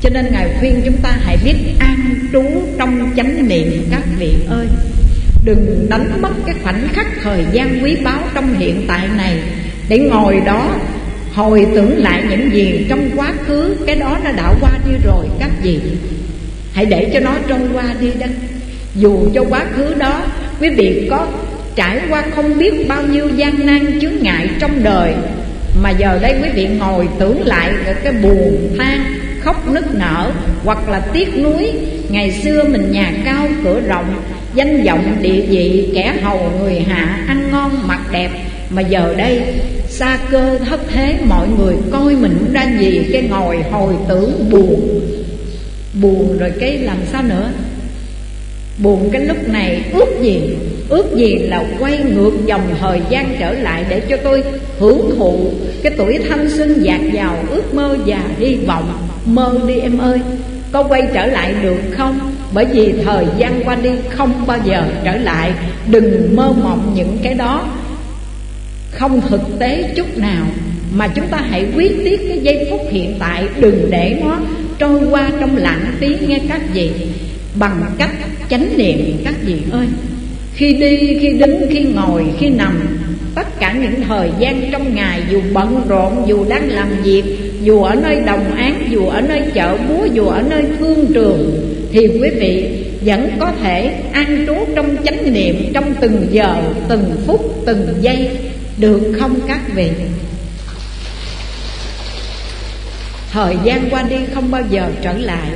[0.03, 2.43] cho nên ngài khuyên chúng ta hãy biết an trú
[2.77, 4.67] trong chánh niệm, các vị ơi.
[5.45, 9.39] Đừng đánh mất cái khoảnh khắc thời gian quý báu trong hiện tại này.
[9.89, 10.75] Để ngồi đó,
[11.33, 15.25] hồi tưởng lại những gì trong quá khứ, cái đó nó đã qua đi rồi,
[15.39, 15.79] các vị.
[16.73, 18.27] Hãy để cho nó trôi qua đi đó.
[18.95, 20.25] Dù cho quá khứ đó,
[20.61, 21.27] quý vị có
[21.75, 25.13] trải qua không biết bao nhiêu gian nan chướng ngại trong đời,
[25.83, 27.71] mà giờ đây quý vị ngồi tưởng lại
[28.03, 28.99] cái buồn than
[29.43, 30.31] khóc nức nở,
[30.63, 31.71] hoặc là tiếc nuối.
[32.09, 34.21] Ngày xưa mình nhà cao cửa rộng,
[34.55, 38.29] danh vọng địa vị kẻ hầu người hạ ăn ngon mặc đẹp.
[38.69, 39.41] Mà giờ đây,
[39.87, 44.49] xa cơ thất thế, mọi người coi mình cũng ra gì cái ngồi hồi tưởng
[44.49, 45.01] buồn.
[46.01, 47.49] Buồn rồi cái làm sao nữa?
[48.77, 50.39] Buồn cái lúc này ước gì
[50.89, 54.43] ước gì là quay ngược dòng thời gian trở lại để cho tôi
[54.79, 55.51] hưởng thụ
[55.83, 59.07] cái tuổi thanh xuân dạt dào, ước mơ và hy vọng.
[59.25, 60.19] Mơ đi em ơi,
[60.71, 62.19] có quay trở lại được không?
[62.53, 65.51] Bởi vì thời gian qua đi không bao giờ trở lại.
[65.87, 67.67] Đừng mơ mộng những cái đó.
[68.91, 70.45] Không thực tế chút nào.
[70.93, 73.43] Mà chúng ta hãy quyết tiếc cái giây phút hiện tại.
[73.59, 74.39] Đừng để nó
[74.79, 76.15] trôi qua trong lãng phí.
[76.27, 76.91] Nghe các vị,
[77.55, 78.11] bằng cách
[78.49, 79.87] chánh niệm các vị ơi
[80.55, 82.99] khi đi, khi đứng, khi ngồi, khi nằm,
[83.35, 87.23] tất cả những thời gian trong ngày, dù bận rộn, dù đang làm việc,
[87.63, 91.69] dù ở nơi đồng án dù ở nơi chợ búa, dù ở nơi thương trường,
[91.91, 92.69] thì quý vị
[93.05, 96.55] vẫn có thể an trú trong chánh niệm trong từng giờ,
[96.89, 98.29] từng phút, từng giây,
[98.77, 99.89] được không các vị?
[103.31, 105.49] Thời gian qua đi không bao giờ trở lại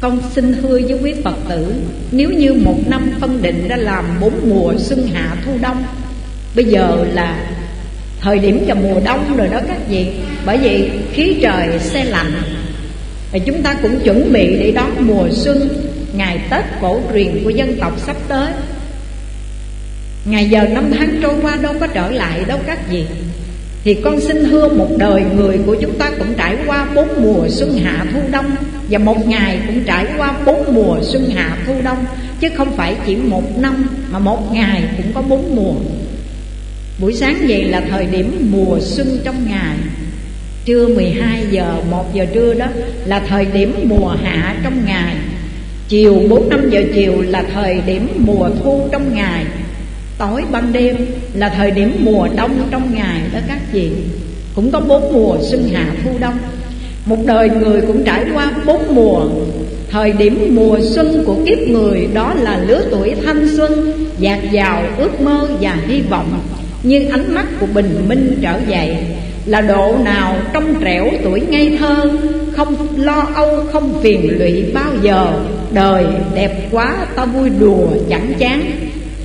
[0.00, 1.74] con xin thưa với quý Phật tử,
[2.12, 5.82] Nếu như một năm phân định đã làm bốn mùa xuân hạ thu đông,
[6.54, 7.36] Bây giờ là
[8.20, 10.06] thời điểm vào mùa đông rồi đó các vị.
[10.46, 12.32] Bởi vì khí trời xe lạnh.
[13.32, 15.68] Và chúng ta cũng chuẩn bị để đón mùa xuân,
[16.12, 18.52] Ngày Tết cổ truyền của dân tộc sắp tới.
[20.24, 23.04] Ngày giờ năm tháng trôi qua đâu có trở lại đâu các vị
[23.84, 27.48] thì con xin hứa một đời người của chúng ta cũng trải qua bốn mùa
[27.48, 28.46] xuân hạ thu đông.
[28.90, 32.04] Và một ngày cũng trải qua bốn mùa xuân hạ thu đông.
[32.40, 35.74] Chứ không phải chỉ một năm mà một ngày cũng có bốn mùa.
[37.00, 39.76] Buổi sáng dậy là thời điểm mùa xuân trong ngày.
[40.64, 42.66] Trưa 12 giờ, 1 giờ trưa đó
[43.04, 45.16] là thời điểm mùa hạ trong ngày.
[45.88, 49.44] Chiều 4-5 giờ chiều là thời điểm mùa thu trong ngày.
[50.20, 50.96] Tối ban đêm
[51.34, 53.90] là thời điểm mùa đông trong ngày đó các chị
[54.54, 56.38] Cũng có bốn mùa xuân hạ thu đông.
[57.04, 59.28] Một đời người cũng trải qua bốn mùa.
[59.90, 64.82] Thời điểm mùa xuân của kiếp người Đó là lứa tuổi thanh xuân, Dạt dào,
[64.98, 66.40] ước mơ và hy vọng.
[66.82, 68.96] Như ánh mắt của bình minh trở dậy
[69.46, 72.10] Là độ nào trong trẻo tuổi ngây thơ,
[72.56, 75.32] Không lo âu, không phiền lụy bao giờ.
[75.72, 76.04] Đời
[76.34, 78.62] đẹp quá, ta vui đùa, chẳng chán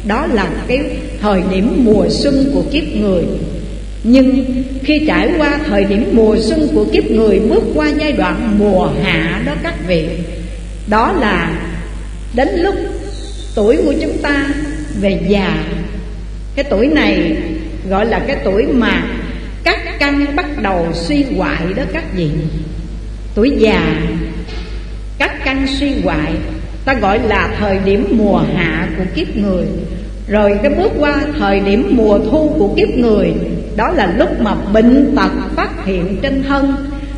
[0.08, 0.80] đó là cái
[1.22, 3.24] thời điểm mùa xuân của kiếp người.
[4.04, 4.46] Nhưng
[4.84, 8.90] khi trải qua thời điểm mùa xuân của kiếp người Bước qua giai đoạn mùa
[9.04, 10.08] hạ đó các vị,
[10.88, 11.62] Đó là
[12.34, 12.76] đến lúc
[13.56, 14.48] tuổi của chúng ta
[15.02, 15.64] về già.
[16.56, 17.36] Cái tuổi này
[17.90, 19.04] gọi là cái tuổi mà
[19.64, 22.30] các căn bắt đầu suy hoại đó các vị.
[23.36, 24.02] Tuổi già,
[25.18, 26.34] các căn suy hoại
[26.86, 29.66] Ta gọi là thời điểm mùa hạ của kiếp người.
[30.28, 33.34] Rồi cái bước qua thời điểm mùa thu của kiếp người
[33.76, 36.76] Đó là lúc mà bệnh tật phát hiện trên thân.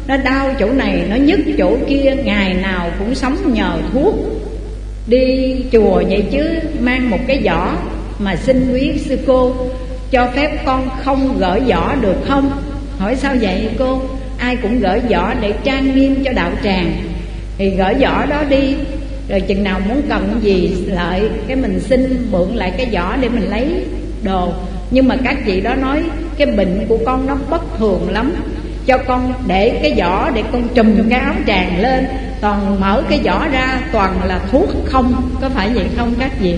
[0.07, 4.15] Nó đau chỗ này, nó nhức chỗ kia Ngày nào cũng sống nhờ thuốc.
[5.07, 6.43] Đi chùa vậy chứ
[6.79, 7.67] mang một cái giỏ
[8.19, 9.55] Mà xin quý sư cô
[10.11, 12.51] Cho phép con không gỡ giỏ được không?
[12.97, 14.01] Hỏi sao vậy cô?
[14.37, 16.91] Ai cũng gỡ giỏ để trang nghiêm cho đạo tràng.
[17.57, 18.75] Thì gỡ giỏ đó đi
[19.29, 23.29] rồi chừng nào muốn cần gì lại cái mình xin mượn lại cái giỏ để
[23.29, 23.85] mình lấy
[24.23, 24.53] đồ.
[24.91, 26.03] Nhưng mà các chị đó nói
[26.37, 28.33] cái bệnh của con nó bất thường lắm.
[28.85, 32.07] Cho con để cái giỏ để con trùm cái áo tràng lên.
[32.41, 35.29] Toàn mở cái giỏ ra, toàn là thuốc không.
[35.41, 36.53] Có phải vậy không các chị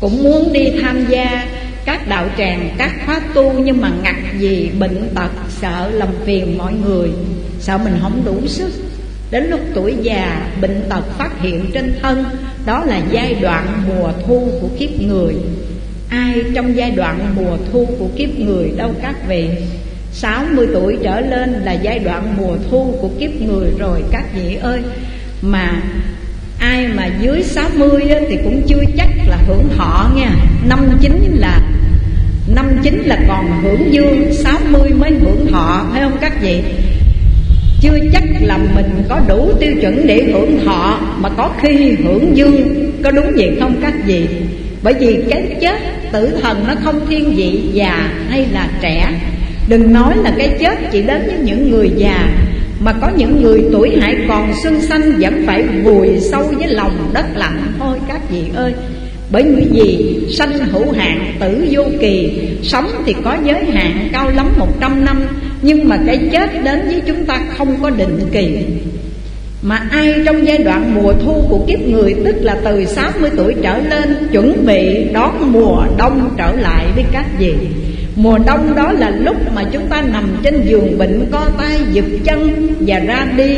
[0.00, 1.46] cũng muốn đi tham gia
[1.84, 5.30] các đạo tràng, các khóa tu, nhưng mà ngặt gì bệnh tật,
[5.60, 7.10] sợ làm phiền mọi người.
[7.60, 8.87] Sợ mình không đủ sức.
[9.30, 12.24] Đến lúc tuổi già, bệnh tật phát hiện trên thân,
[12.66, 15.34] Đó là giai đoạn mùa thu của kiếp người.
[16.08, 19.48] Ai trong giai đoạn mùa thu của kiếp người đâu các vị?
[20.12, 24.56] 60 tuổi trở lên là giai đoạn mùa thu của kiếp người rồi, các vị
[24.62, 24.80] ơi.
[25.42, 25.82] Mà
[26.58, 30.30] ai mà dưới 60 thì cũng chưa chắc là hưởng thọ nha.
[30.68, 31.60] Năm chín là,
[32.54, 36.62] năm chín là còn hưởng dương 60 mới hưởng thọ, phải không các vị?
[37.80, 42.36] Chưa chắc là mình có đủ tiêu chuẩn để hưởng thọ, mà có khi hưởng
[42.36, 44.26] dương có đúng vậy không các vị?
[44.82, 45.78] Bởi vì cái chết
[46.12, 49.08] tử thần nó không thiên vị già hay là trẻ.
[49.68, 52.28] Đừng nói là cái chết chỉ đến với những người già,
[52.80, 57.10] mà có những người tuổi hải còn xuân xanh vẫn phải vùi sâu với lòng
[57.12, 57.72] đất lạnh.
[57.78, 58.72] Thôi các vị ơi!
[59.32, 62.30] Bởi vì sanh hữu hạn tử vô kỳ,
[62.62, 65.22] Sống thì có giới hạn cao lắm một trăm năm
[65.62, 68.64] nhưng mà cái chết đến với chúng ta không có định kỳ.
[69.62, 73.54] Mà ai trong giai đoạn mùa thu của kiếp người, Tức là từ 60 tuổi
[73.62, 77.54] trở lên, Chuẩn bị đón mùa đông trở lại với các vị
[78.16, 82.04] Mùa đông đó là lúc mà chúng ta nằm trên giường bệnh, Co tay, giật
[82.24, 83.54] chân và ra đi.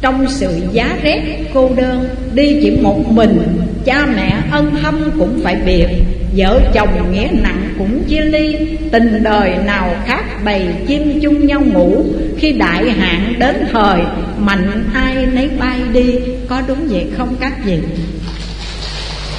[0.00, 1.22] Trong sự giá rét,
[1.54, 3.42] cô đơn, Đi chỉ một mình,
[3.84, 5.86] Cha mẹ, ân thâm cũng phải biệt.
[6.36, 8.56] Vợ chồng nghĩa nặng cũng chia ly,
[8.92, 12.04] Tình đời nào khác bầy chim chung nhau ngủ.
[12.38, 14.00] Khi đại hạn đến thời,
[14.38, 16.14] Mạnh ai nấy bay đi,
[16.48, 17.78] Có đúng vậy không các vị?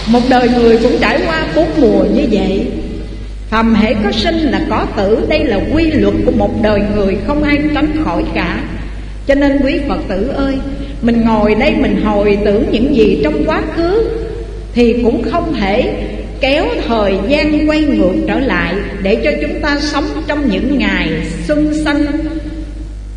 [0.07, 2.67] Một đời người cũng trải qua bốn mùa như vậy.
[3.49, 7.17] Phàm hệ có sinh là có tử, Đây là quy luật của một đời người
[7.27, 8.59] Không ai tránh khỏi cả.
[9.27, 10.55] Cho nên quý Phật tử ơi,
[11.01, 14.09] Mình ngồi đây mình hồi tưởng những gì trong quá khứ
[14.73, 15.93] Thì cũng không thể
[16.41, 21.09] kéo thời gian quay ngược trở lại Để cho chúng ta sống trong những ngày
[21.47, 22.05] xuân xanh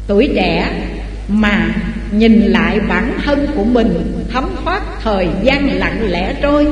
[0.06, 0.70] Tuổi trẻ
[1.28, 1.74] mà
[2.12, 6.66] nhìn lại bản thân của mình, Thấm thoát thời gian lặng lẽ trôi.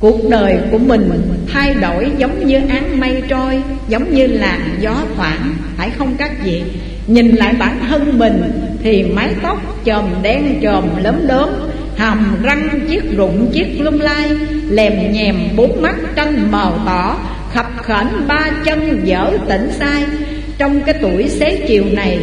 [0.00, 1.10] Cuộc đời của mình
[1.52, 6.32] thay đổi giống như áng mây trôi, Giống như làn gió thoảng, Phải không các
[6.44, 6.62] vị?
[7.06, 8.42] Nhìn lại bản thân mình
[8.82, 11.48] Thì mái tóc chòm đen chòm lớn đốm
[11.96, 14.30] Hàm răng chiếc rụng chiếc lung lai
[14.68, 17.16] Lèm nhèm bốn mắt tranh mờ tỏ
[17.52, 20.04] Khập khển ba chân dở tỉnh sai.
[20.58, 22.18] Trong cái tuổi xế chiều này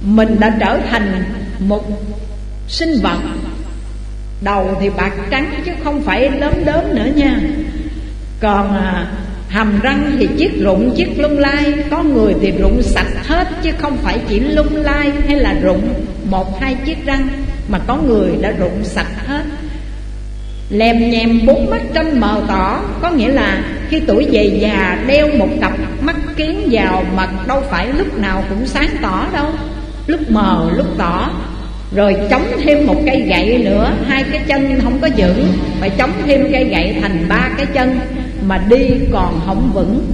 [0.00, 1.24] Mình đã trở thành
[1.58, 1.84] một
[2.68, 3.18] sinh vật.
[4.42, 7.40] Đầu thì bạc trắng chứ không phải lớn lớn nữa nha.
[8.40, 9.06] Còn à,
[9.48, 13.70] hàm răng thì chiếc rụng chiếc lung lai Có người thì rụng sạch hết chứ
[13.78, 17.28] không phải chỉ lung lai hay là rụng một hai chiếc răng.
[17.68, 19.42] Mà có người đã rụng sạch hết.
[20.70, 22.80] Lèm nhèm bốn mắt trong mờ tỏ.
[23.02, 27.62] Có nghĩa là khi tuổi về già, đeo một cặp mắt kiến vào Mặt, đâu
[27.70, 29.46] phải lúc nào cũng sáng tỏ đâu.
[30.06, 31.30] Lúc mờ, lúc tỏ.
[31.94, 33.92] Rồi chống thêm một cây gậy nữa.
[34.08, 35.46] Hai cái chân không có vững.
[35.80, 37.98] Phải chống thêm cây gậy thành ba cái chân
[38.46, 40.06] mà đi còn không vững.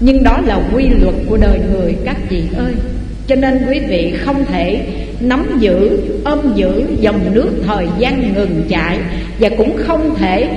[0.00, 2.72] Nhưng đó là quy luật của đời người các chị ơi.
[3.26, 4.86] Cho nên quý vị không thể
[5.28, 8.98] nắm giữ, ôm giữ dòng nước thời gian ngừng chạy
[9.40, 10.48] Và cũng không thể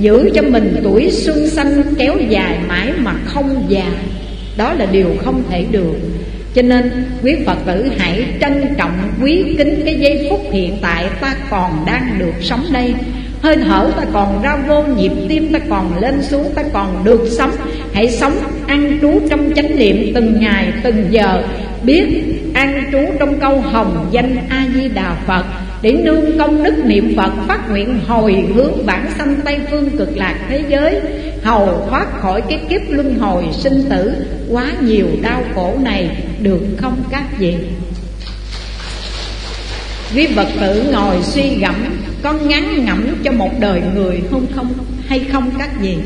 [0.00, 3.86] giữ cho mình tuổi xuân xanh kéo dài mãi mà không già.
[4.56, 5.94] Đó là điều không thể được.
[6.54, 11.06] Cho nên quý Phật tử hãy trân trọng quý kính cái giây phút hiện tại
[11.20, 12.94] ta còn đang được sống đây.
[13.42, 17.28] Hơi thở ta còn ra vô nhịp tim ta còn lên xuống ta còn được
[17.30, 17.50] sống.
[17.92, 18.32] Hãy sống
[18.66, 21.42] ăn trú trong chánh niệm từng ngày từng giờ
[21.82, 22.06] Biết
[22.54, 25.44] an trú trong câu hồng danh A-di-đà Phật.
[25.82, 30.16] Để nương công đức niệm Phật, phát nguyện hồi hướng bản sanh Tây Phương cực
[30.16, 31.00] lạc thế giới.
[31.42, 34.12] Hầu thoát khỏi cái kiếp luân hồi sinh tử,
[34.50, 36.10] Quá nhiều đau khổ này
[36.42, 37.54] được không các vị
[40.14, 41.74] Quý vật tử ngồi suy gẫm,
[42.22, 44.72] Có ngắn ngẫm cho một đời người không không,
[45.06, 45.96] hay không các vị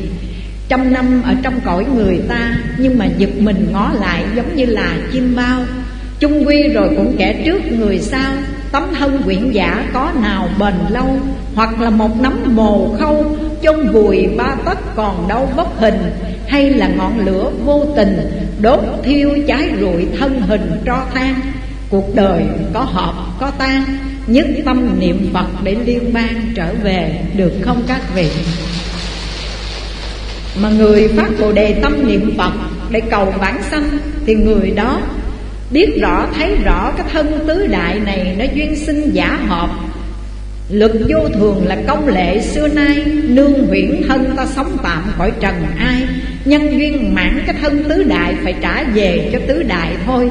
[0.69, 4.65] Trăm năm ở trong cõi người ta, Nhưng mà giật mình ngó lại giống như
[4.65, 5.61] là chim bao
[6.19, 8.31] chung quy rồi cũng kẻ trước người sau
[8.71, 11.17] tấm thân quyển giả có nào bền lâu,
[11.55, 15.99] hoặc là một nắm mồ khâu, chôn vùi ba tấc còn đâu bốc hình,
[16.47, 18.17] hay là ngọn lửa vô tình,
[18.61, 21.35] đốt thiêu cháy rụi thân hình tro than
[21.89, 23.83] cuộc đời có hợp có tan
[24.27, 28.29] nhất tâm niệm phật để liên bang trở về, được không các vị?
[30.61, 32.53] Mà người phát bồ đề tâm niệm phật
[32.89, 33.89] để cầu bản sanh,
[34.25, 35.01] thì người đó
[35.71, 39.69] Biết rõ, thấy rõ cái thân tứ đại này Nó duyên sinh giả hợp.
[40.69, 45.31] Lực vô thường là công lệ xưa nay, Nương huyễn thân ta sống tạm khỏi
[45.39, 46.01] trần ai.
[46.45, 50.29] Nhân duyên mãn cái thân tứ đại Phải trả về cho tứ đại thôi.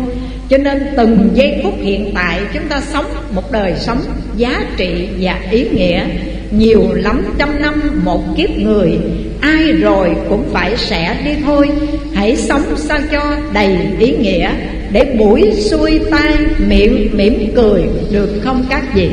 [0.48, 4.00] Cho nên từng giây phút hiện tại Chúng ta sống một đời sống
[4.36, 6.04] giá trị và ý nghĩa.
[6.50, 8.98] Nhiều lắm trăm năm một kiếp người,
[9.40, 11.68] Ai rồi cũng phải sẽ đi thôi.
[12.14, 14.50] Hãy sống sao cho đầy ý nghĩa
[14.92, 19.10] để buổi xuôi tay miệng mỉm cười được không các vị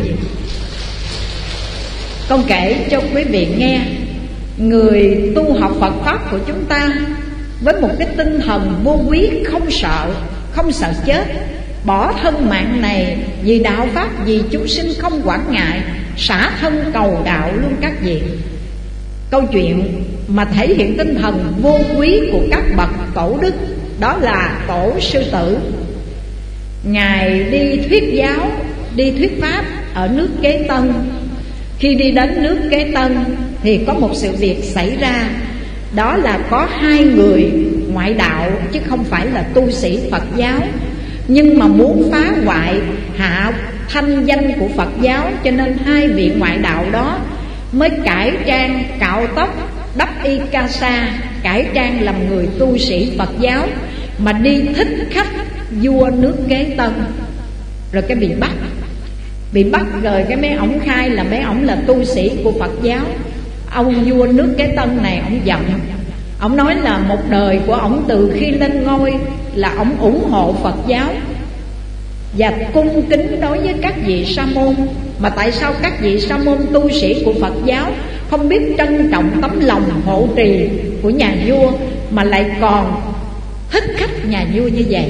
[2.29, 3.81] con kể cho quý vị nghe,
[4.57, 6.89] người tu học phật pháp của chúng ta
[7.61, 10.09] với một cái tinh thần vô quý không sợ
[10.51, 11.25] Không sợ chết,
[11.85, 15.81] Bỏ thân mạng này Vì đạo Pháp, vì chúng sinh không quản ngại,
[16.17, 18.21] Xả thân cầu đạo luôn các vị.
[19.29, 23.53] Câu chuyện mà thể hiện tinh thần vô quý của các bậc tổ đức
[23.99, 25.57] đó là tổ sư tử.
[26.83, 28.51] Ngài đi thuyết giáo,
[28.95, 30.93] đi thuyết pháp ở nước Kế Tân.
[31.79, 33.17] Khi đi đến nước Kế Tân
[33.63, 35.29] thì có một sự việc xảy ra.
[35.95, 37.51] Đó là có hai người
[37.93, 40.59] ngoại đạo chứ không phải là tu sĩ Phật giáo.
[41.27, 42.75] Nhưng mà muốn phá hoại
[43.17, 43.53] hạ
[43.89, 47.19] thanh danh của Phật giáo Cho nên hai vị ngoại đạo đó
[47.71, 51.07] mới cải trang cạo tóc đắp y ca sa
[51.43, 53.67] cải trang làm người tu sĩ Phật giáo
[54.17, 55.27] mà đi thích khách
[55.81, 56.91] vua nước kế tân.
[57.91, 58.51] Rồi cái bị bắt.
[59.53, 62.71] Bị bắt rồi cái mấy ổng khai là mấy ổng là tu sĩ của Phật
[62.81, 63.05] giáo.
[63.73, 65.59] Ông vua nước kế tân này ổng giận.
[66.41, 69.13] Ổng nói là một đời của ổng từ khi lên ngôi
[69.55, 71.09] là ổng ủng hộ Phật giáo.
[72.37, 74.75] Và cung kính đối với các vị sa môn.
[75.19, 77.91] Mà tại sao các vị sa môn tu sĩ của Phật giáo
[78.29, 80.69] không biết trân trọng tấm lòng hộ trì
[81.01, 81.71] của nhà vua
[82.11, 83.01] mà lại còn
[83.71, 85.05] thích khách nhà vua như vậy.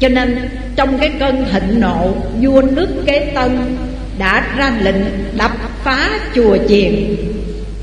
[0.00, 3.76] Cho nên trong cái cơn thịnh nộ, vua nước kế tân
[4.18, 5.02] đã ra lệnh
[5.38, 5.52] đập
[5.84, 7.16] phá chùa chiền,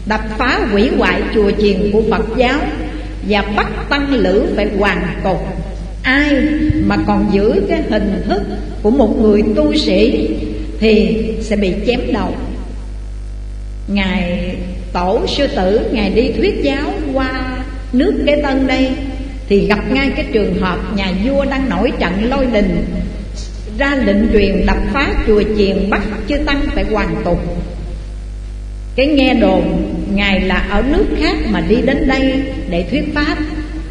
[0.06, 2.60] đập phá hủy hoại chùa chiền của phật giáo
[3.28, 5.40] và bắt tăng lữ phải hoàn cục
[6.04, 6.42] ai
[6.86, 8.42] mà còn giữ cái hình thức
[8.82, 10.30] của một người tu sĩ
[10.80, 12.34] thì sẽ bị chém đầu.
[13.88, 14.49] Ngài
[14.94, 17.58] tổ sư tử ngài đi thuyết giáo qua
[17.94, 18.92] nước kế tân đây,
[19.50, 22.86] thì gặp ngay cái trường hợp nhà vua đang nổi trận lôi đình,
[23.78, 27.40] ra lệnh truyền đập phá chùa chiền bắt chư tăng phải hoàn tục.
[28.96, 33.38] Cái nghe đồn, ngài là ở nước khác mà đi đến đây để thuyết pháp.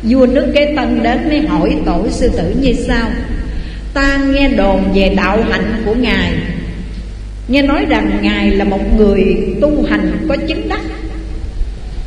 [0.03, 3.11] Vua nước kế tân đến mới hỏi tổ sư tử như sau,
[3.95, 6.33] ta nghe đồn về đạo hạnh của ngài
[7.49, 10.81] nghe nói rằng ngài là một người tu hành có chứng đắc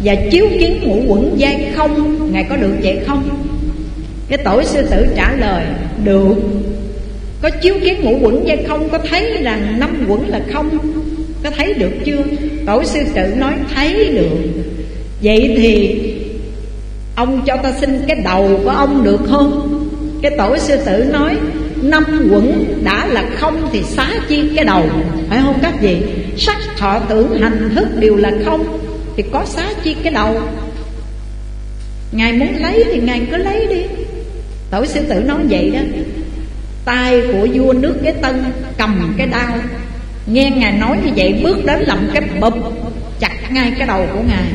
[0.04, 3.30] và chiếu kiến ngũ quẩn giai không, ngài có được vậy không?
[4.30, 5.66] Cái tổ sư tử trả lời,
[6.04, 6.36] được.
[7.42, 10.78] Có chiếu kiến ngũ quẩn giai không, có thấy rằng năm quẩn là không?
[11.44, 12.24] Có thấy được chưa?
[12.66, 14.38] Tổ sư tử nói, thấy được.
[15.24, 16.00] Vậy thì
[17.16, 19.80] ông cho ta xin cái đầu của ông được không?
[20.22, 21.36] Cái tổ sư tử nói
[21.82, 24.84] năm quẩn đã là không thì xá chi cái đầu.
[25.30, 25.98] Phải không các vị?
[26.38, 28.80] Sắc, thọ, tưởng, hành, thức đều là không
[29.18, 30.42] thì có xá chi cái đầu.
[32.12, 33.82] Ngài muốn lấy thì ngài cứ lấy đi.
[34.72, 35.80] Tổ sư tử nói vậy đó.
[36.86, 38.44] Tay của vua nước cái tân
[38.78, 39.58] cầm cái đao.
[40.28, 42.54] Nghe ngài nói như vậy, bước đến làm cái bụp,
[43.20, 44.46] chặt ngay cái đầu của ngài.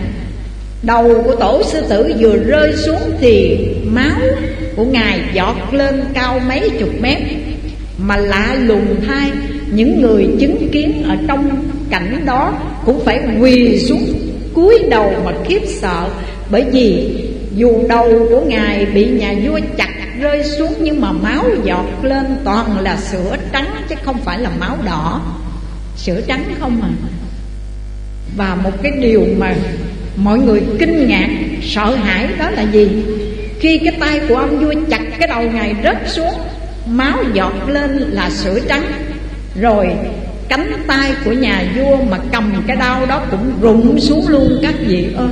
[0.83, 3.59] Đầu của tổ sư tử vừa rơi xuống thì
[3.91, 4.21] máu
[4.77, 7.19] của ngài giọt lên cao mấy chục mét,
[7.99, 9.31] mà lạ lùng thay,
[9.71, 14.15] những người chứng kiến ở trong cảnh đó cũng phải quỳ xuống,
[14.55, 16.09] cúi đầu mà khiếp sợ.
[16.51, 17.11] Bởi vì
[17.57, 22.25] dù đầu của ngài bị nhà vua chặt rơi xuống, nhưng mà máu giọt lên
[22.45, 25.21] toàn là sữa trắng, chứ không phải là máu đỏ.
[25.97, 26.89] Sữa trắng không à.
[28.37, 29.55] Và một cái điều mà
[30.17, 31.29] mọi người kinh ngạc,
[31.63, 32.89] sợ hãi đó là gì?
[33.61, 36.35] Khi cái tay của ông vua chặt cái đầu ngài rớt xuống,
[36.87, 38.93] máu giọt lên là sữa trắng.
[39.61, 39.89] Rồi,
[40.49, 44.75] cánh tay của nhà vua mà cầm cái đau đó cũng rụng xuống luôn các
[44.87, 45.29] vị ơi.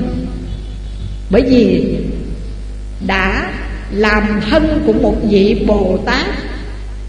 [1.30, 1.96] Bởi vì
[3.06, 3.50] đã
[3.92, 6.26] làm thân của một vị bồ tát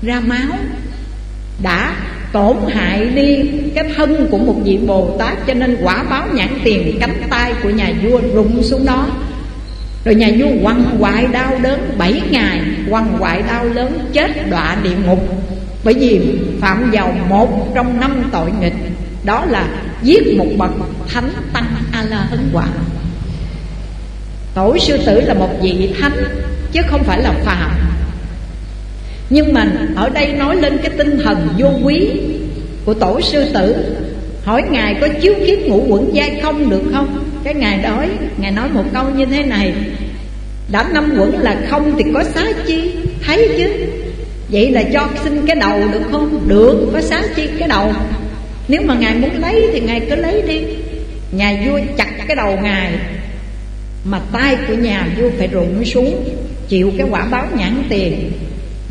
[0.02, 0.58] ra máu,
[1.64, 1.96] đã
[2.32, 6.50] tổn hại đi cái thân của một vị bồ tát, cho nên quả báo nhãn
[6.64, 9.08] tiền cánh tay của nhà vua rụng xuống đó
[10.06, 14.78] rồi nhà vua quằn quại đau đớn bảy ngày quằn quại đau lớn chết đọa
[14.84, 15.20] địa ngục.
[15.84, 16.22] Bởi vì
[16.62, 18.74] phạm vào một trong năm tội nghịch,
[19.24, 19.68] đó là
[20.04, 20.72] giết một bậc
[21.08, 22.68] thánh tăng a la hấn quả.
[24.54, 26.24] Tổ sư tử là một vị thánh,
[26.72, 27.72] chứ không phải là phàm.
[29.30, 32.10] Nhưng mà ở đây nói lên cái tinh thần vô quý
[32.86, 33.76] của tổ sư tử,
[34.44, 37.26] hỏi ngài có chiếu kiến ngũ quẩn giai không được không?
[37.46, 39.74] Cái ngài đói ngài nói một câu như thế này,
[40.72, 42.92] đã năm quẩn là không thì có xá chi?
[43.26, 43.70] Thấy chứ?
[44.50, 46.48] Vậy là cho xin cái đầu được không?
[46.48, 47.94] Được, có xá chi cái đầu.
[48.68, 50.62] Nếu mà ngài muốn lấy thì ngài cứ lấy đi.
[51.32, 52.92] Nhà vua chặt cái đầu ngài,
[54.06, 56.30] mà tay của nhà vua phải rụng xuống,
[56.68, 58.32] chịu cái quả báo nhãn tiền.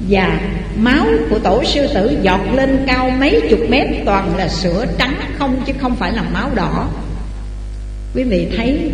[0.09, 0.41] Và
[0.77, 5.15] máu của tổ sư tử giọt lên cao mấy chục mét toàn là sữa trắng
[5.39, 6.89] không, chứ không phải là máu đỏ
[8.15, 8.91] quý vị thấy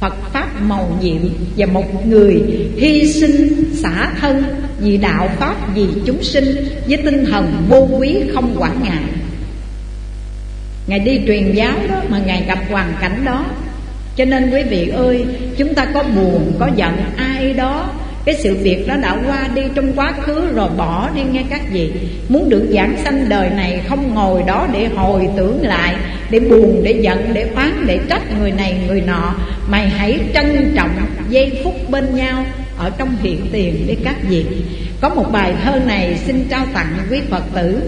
[0.00, 1.22] Phật Pháp màu nhiệm
[1.56, 2.42] Và một người
[2.76, 4.44] hy sinh xả thân
[4.80, 9.02] Vì đạo Pháp vì chúng sinh Với tinh thần vô quý không quản ngại.
[10.86, 13.44] Ngài đi truyền giáo đó mà Ngài gặp hoàn cảnh đó.
[14.16, 15.24] Cho nên quý vị ơi
[15.56, 17.90] Chúng ta có buồn, có giận ai đó
[18.24, 21.62] cái sự việc đó đã qua đi trong quá khứ rồi bỏ đi nghe các
[21.72, 21.92] vị.
[22.28, 25.94] Muốn được giảng sanh đời này không ngồi đó để hồi tưởng lại
[26.30, 29.34] để buồn, để giận, để oán, để trách người này, người nọ.
[29.68, 30.90] Mày hãy trân trọng
[31.30, 32.44] giây phút bên nhau
[32.78, 34.44] ở trong hiện tiền với các vị
[35.00, 37.80] có một bài thơ này xin trao tặng quý phật tử.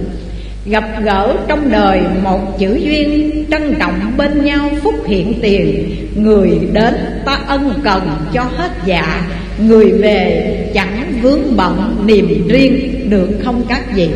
[0.66, 5.96] Gặp gỡ trong đời một chữ duyên, Trân trọng bên nhau phúc hiện tiền.
[6.14, 9.26] Người đến ta ân cần cho hết dạ
[9.58, 14.08] Người về chẳng vướng bận niềm riêng, Được không các vị?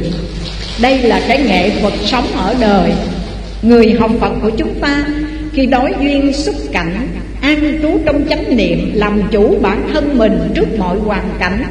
[0.82, 2.92] Đây là cái nghệ thuật sống ở đời.
[3.62, 5.04] Người học Phật của chúng ta
[5.52, 7.08] Khi đối duyên xúc cảnh
[7.40, 11.64] An trú trong chánh niệm Làm chủ bản thân mình trước mọi hoàn cảnh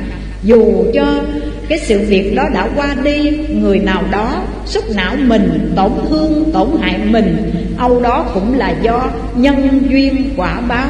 [0.44, 1.22] Dù cho
[1.70, 6.52] cái sự việc đó đã qua đi Người nào đó xúc não mình Tổn thương,
[6.54, 10.90] tổn hại mình Âu đó cũng là do nhân duyên quả báo.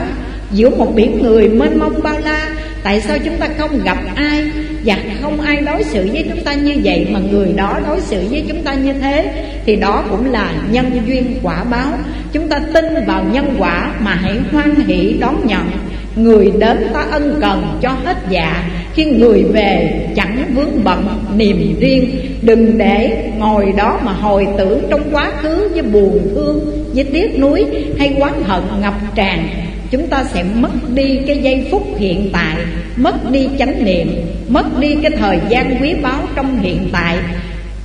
[0.51, 2.49] Giữa một biển người mênh mông bao la
[2.83, 4.51] Tại sao chúng ta không gặp ai
[4.85, 8.23] và không ai đối xử với chúng ta như vậy Mà người đó đối xử
[8.29, 9.31] với chúng ta như thế.
[9.65, 11.93] Thì đó cũng là nhân duyên quả báo.
[12.33, 15.71] Chúng ta tin vào nhân quả Mà hãy hoan hỷ đón nhận.
[16.15, 18.63] Người đến ta ân cần cho hết dạ.
[18.93, 22.09] Khi người về chẳng vướng bận niềm riêng.
[22.41, 27.39] Đừng để ngồi đó mà hồi tưởng trong quá khứ Với buồn thương, với tiếc
[27.39, 27.65] nuối
[27.99, 29.47] Hay quán hận ngập tràn.
[29.91, 32.55] Chúng ta sẽ mất đi cái giây phút hiện tại,
[32.95, 34.07] Mất đi chánh niệm,
[34.47, 37.17] Mất đi cái thời gian quý báu trong hiện tại,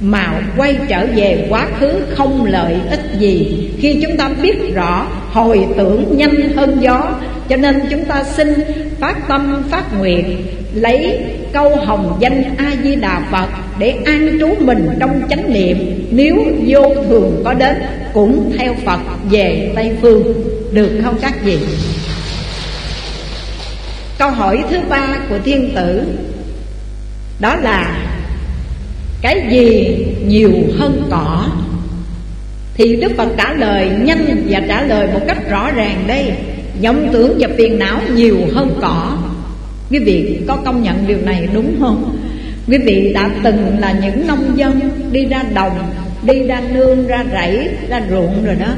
[0.00, 3.68] mà quay trở về quá khứ không lợi ích gì.
[3.78, 7.14] Khi chúng ta biết rõ hồi tưởng nhanh hơn gió,
[7.48, 8.54] cho nên chúng ta xin
[9.00, 11.18] phát tâm, phát nguyện, lấy
[11.52, 13.48] câu hồng danh a di đà phật
[13.78, 16.09] để an trú mình trong chánh niệm.
[16.11, 16.36] Nếu
[16.66, 17.76] vô thường có đến,
[18.12, 19.00] cũng theo phật
[19.30, 20.22] về tây phương.
[20.72, 21.59] Được không các vị?
[24.19, 26.03] Câu hỏi thứ ba của thiên tử.
[27.41, 28.09] Đó là,
[29.23, 29.97] cái gì
[30.27, 31.47] nhiều hơn cỏ?
[32.75, 36.33] Thì đức phật trả lời nhanh và trả lời một cách rõ ràng đây.
[36.83, 39.17] Vọng tưởng và phiền não nhiều hơn cỏ.
[39.91, 42.19] Quý vị có công nhận điều này đúng không?
[42.69, 44.81] Quý vị đã từng là những nông dân
[45.12, 45.79] đi ra đồng,
[46.23, 48.69] đi ra nương, ra rẫy, ra ruộng rồi đó.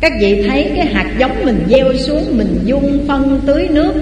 [0.00, 3.94] Các vị thấy cái hạt giống mình gieo xuống, mình dung phân tưới nước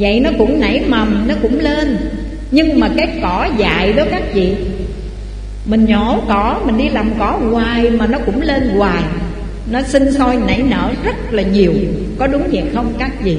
[0.00, 1.98] vậy nó cũng nảy mầm, nó cũng lên.
[2.50, 4.54] Nhưng mà cái cỏ dại đó các vị,
[5.64, 9.02] mình nhổ cỏ, mình đi làm cỏ hoài mà nó cũng lên hoài.
[9.70, 11.72] Nó sinh sôi nảy nở rất là nhiều.
[12.18, 13.36] Có đúng vậy không các vị?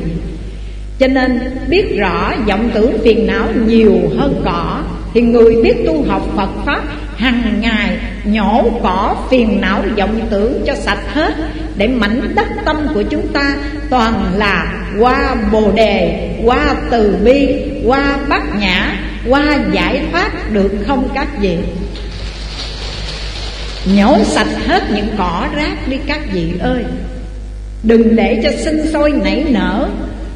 [0.99, 4.82] Cho nên biết rõ vọng tưởng phiền não nhiều hơn cỏ,
[5.14, 6.82] thì người biết tu học phật pháp
[7.18, 11.34] hàng ngày nhổ cỏ phiền não vọng tưởng cho sạch hết,
[11.76, 13.55] để mảnh đất tâm của chúng ta
[13.89, 17.47] toàn là qua bồ đề, qua từ bi,
[17.85, 21.57] qua bát nhã, qua giải thoát được không các vị.
[23.85, 26.83] Nhổ sạch hết những cỏ rác đi các vị ơi.
[27.83, 29.89] Đừng để cho sinh sôi nảy nở.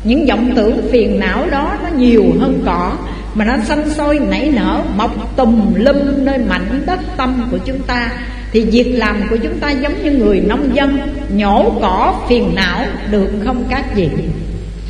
[0.03, 2.97] Những vọng tưởng phiền não đó nó nhiều hơn cỏ,
[3.33, 7.79] mà nó xanh sôi nảy nở, mọc tùm lum nơi mảnh đất tâm của chúng
[7.79, 8.11] ta.
[8.51, 10.97] Thì việc làm của chúng ta giống như người nông dân,
[11.29, 14.09] nhổ cỏ phiền não được không các vị?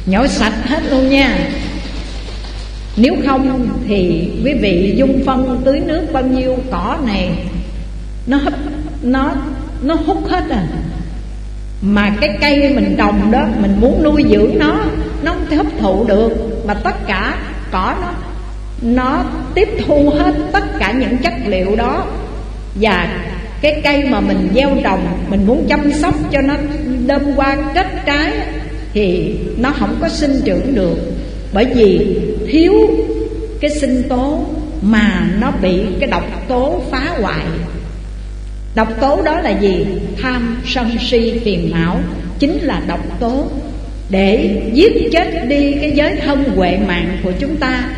[0.05, 1.37] Nhổ sạch hết luôn nha.
[2.97, 7.29] Nếu không thì quý vị dung phân tưới nước bao nhiêu cỏ này,
[8.27, 8.53] nó hấp,
[9.01, 9.31] nó
[9.81, 10.67] nó hút hết à.
[11.81, 14.79] Mà cái cây mình trồng đó, mình muốn nuôi dưỡng nó
[15.23, 16.61] nó không hấp thụ được.
[16.67, 17.37] Mà tất cả
[17.71, 18.11] cỏ nó
[18.81, 22.05] nó tiếp thu hết tất cả những chất liệu đó.
[22.81, 23.07] Và
[23.61, 26.53] cái cây mà mình gieo trồng, mình muốn chăm sóc cho nó
[27.05, 28.33] đơm qua kết trái
[28.95, 30.97] thì nó không có sinh trưởng được.
[31.53, 32.17] Bởi vì
[32.47, 32.73] thiếu
[33.61, 34.45] cái sinh tố
[34.81, 37.45] mà nó bị cái độc tố phá hoại.
[38.75, 39.85] Độc tố đó là gì?
[40.21, 41.99] Tham, sân, si, phiền não.
[42.39, 43.47] Chính là độc tố
[44.09, 47.89] Để giết chết đi cái giới thân huệ mạng của chúng ta.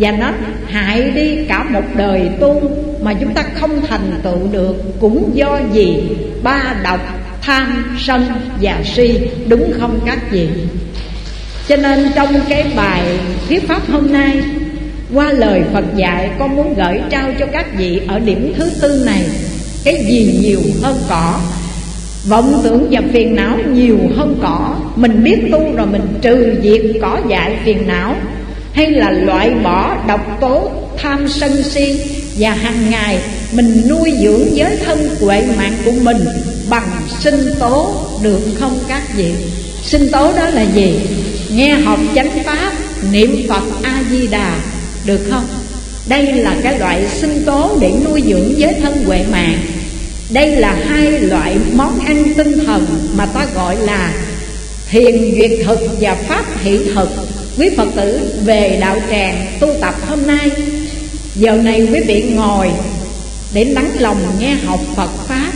[0.00, 0.32] Và nó
[0.66, 2.70] hại đi cả một đời tu
[3.02, 5.00] Mà chúng ta không thành tựu được.
[5.00, 6.02] Cũng do gì?
[6.42, 7.00] Ba độc,
[7.46, 8.26] tham, sân
[8.60, 9.18] và si
[9.48, 10.48] Đúng không các vị?
[11.68, 13.02] Cho nên trong cái bài
[13.48, 14.42] thuyết pháp hôm nay
[15.14, 19.02] Qua lời Phật dạy con muốn gửi trao cho các vị ở điểm thứ tư
[19.06, 19.24] này
[19.84, 21.40] cái gì nhiều hơn cỏ?
[22.28, 24.76] Vọng tưởng và phiền não nhiều hơn cỏ.
[24.96, 28.16] Mình biết tu rồi mình trừ diệt cỏ dại phiền não.
[28.72, 32.00] Hay là loại bỏ độc tố tham sân si
[32.38, 33.18] Và hàng ngày
[33.52, 36.24] mình nuôi dưỡng giới thân huệ mạng của mình
[36.68, 36.90] Bằng
[37.20, 39.32] sinh tố được không các vị
[39.82, 41.00] Sinh tố đó là gì?
[41.50, 42.72] Nghe học chánh pháp,
[43.12, 44.58] niệm Phật A-di-đà
[45.04, 45.44] Được không?
[46.08, 49.58] Đây là cái loại sinh tố để nuôi dưỡng giới thân huệ mạng
[50.30, 52.86] đây là hai loại món ăn tinh thần
[53.16, 54.12] mà ta gọi là
[54.90, 57.08] thiền duyệt thực và pháp hỷ thực
[57.58, 60.50] Quý Phật tử về đạo tràng tu tập hôm nay
[61.34, 62.70] Giờ này quý vị ngồi
[63.56, 65.52] để lắng lòng nghe học Phật Pháp.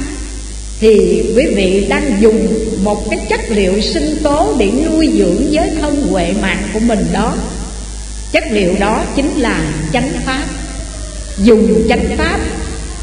[0.81, 2.49] Thì quý vị đang dùng
[2.85, 7.07] một cái chất liệu sinh tố để nuôi dưỡng giới thân huệ mạng của mình
[7.13, 7.35] đó.
[8.33, 10.45] Chất liệu đó chính là chánh Pháp.
[11.45, 12.41] Dùng chánh Pháp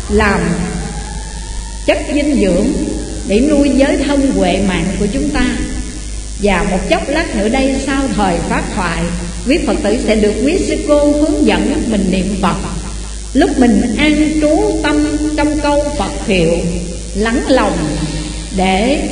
[0.09, 0.39] làm
[1.85, 2.67] chất dinh dưỡng
[3.27, 5.45] để nuôi giới thân huệ mạng của chúng ta.
[6.43, 9.03] Và một chốc lát nữa đây, sau thời pháp thoại,
[9.47, 12.76] quý phật tử sẽ được quý sư cô hướng dẫn mình niệm phật
[13.33, 16.51] lúc mình an trú tâm trong câu phật hiệu,
[17.15, 17.77] lắng lòng
[18.57, 19.09] để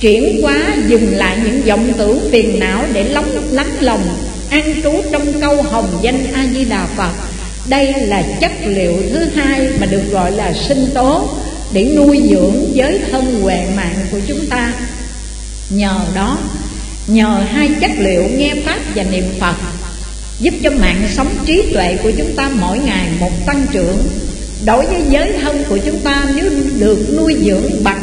[0.00, 4.02] chuyển hóa, dừng lại những vọng tưởng phiền não để lắng lắng lòng,
[4.50, 7.12] an trú trong câu hồng danh a di đà phật.
[7.68, 11.28] Đây là chất liệu thứ hai mà được gọi là sinh tố
[11.72, 14.72] để nuôi dưỡng giới thân huệ mạng của chúng ta.
[15.70, 16.38] Nhờ đó,
[17.06, 19.54] nhờ hai chất liệu nghe pháp và niệm phật
[20.44, 23.98] giúp cho mạng sống trí tuệ của chúng ta mỗi ngày một tăng trưởng.
[24.64, 28.02] Đối với giới thân của chúng ta nếu được nuôi dưỡng bằng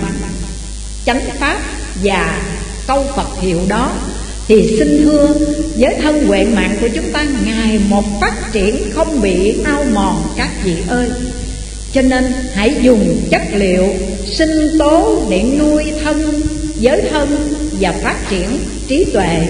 [1.06, 1.60] chánh pháp
[2.04, 2.42] và
[2.88, 3.94] câu phật hiệu đó
[4.48, 5.36] thì xin thưa
[5.76, 10.24] giới thân huệ mạng của chúng ta ngày một phát triển không bị ao mòn
[10.38, 11.10] các vị ơi.
[11.94, 13.94] Cho nên hãy dùng chất liệu
[14.26, 16.42] sinh tố để nuôi thân,
[16.80, 18.48] giới thân và phát triển
[18.88, 19.48] trí tuệ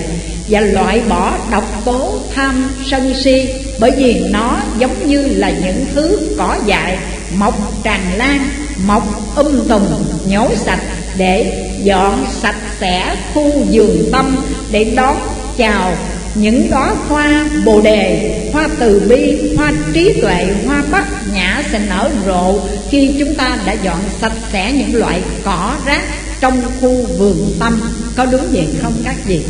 [0.51, 3.49] và loại bỏ độc tố tham sân si
[3.79, 6.97] Bởi vì nó giống như là những thứ cỏ dại
[7.35, 8.49] mọc tràn lan,
[8.85, 9.81] mọc um tùm,
[10.27, 10.81] nhổ sạch
[11.17, 14.37] Để dọn sạch sẽ khu vườn tâm
[14.71, 15.17] để đón
[15.57, 15.93] chào
[16.35, 21.79] những đóa hoa bồ đề hoa từ bi hoa trí tuệ hoa bắc nhã sẽ
[21.89, 26.01] nở rộ khi chúng ta đã dọn sạch sẽ những loại cỏ rác
[26.39, 27.81] trong khu vườn tâm.
[28.15, 29.41] Có đúng vậy không các vị?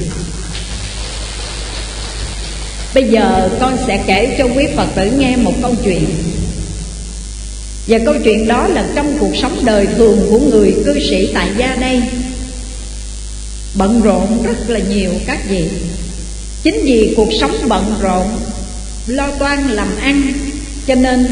[2.94, 6.06] Bây giờ con sẽ kể cho quý phật tử nghe một câu chuyện.
[7.88, 11.50] Và câu chuyện đó là trong cuộc sống đời thường của người cư sĩ tại
[11.58, 12.02] gia đây.
[13.76, 15.64] Bận rộn rất là nhiều các vị
[16.64, 18.28] Chính vì cuộc sống bận rộn,
[19.08, 20.34] Lo toan làm ăn,
[20.88, 21.28] Cho nên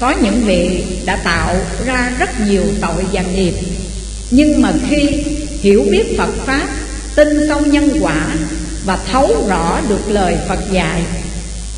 [0.00, 1.56] có những vị đã tạo
[1.86, 3.54] ra rất nhiều tội và nghiệp.
[4.30, 5.24] Nhưng mà khi
[5.60, 6.68] hiểu biết Phật Pháp,
[7.16, 8.26] Tin sâu nhân quả
[8.84, 11.02] và thấu rõ được lời Phật dạy.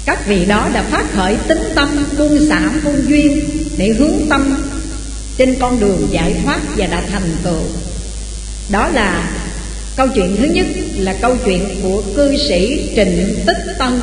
[0.07, 3.41] Các vị đó đã phát khởi tính tâm buông xả buông duyên
[3.77, 4.63] Để hướng tâm
[5.39, 7.63] trên con đường giải thoát và đã thành tựu.
[8.71, 9.31] Đó là
[9.97, 14.01] Câu chuyện thứ nhất là câu chuyện của cư sĩ Trịnh Tích Tân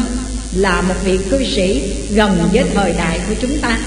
[0.55, 1.81] Là một vị cư sĩ
[2.13, 3.79] gần với thời đại của chúng ta.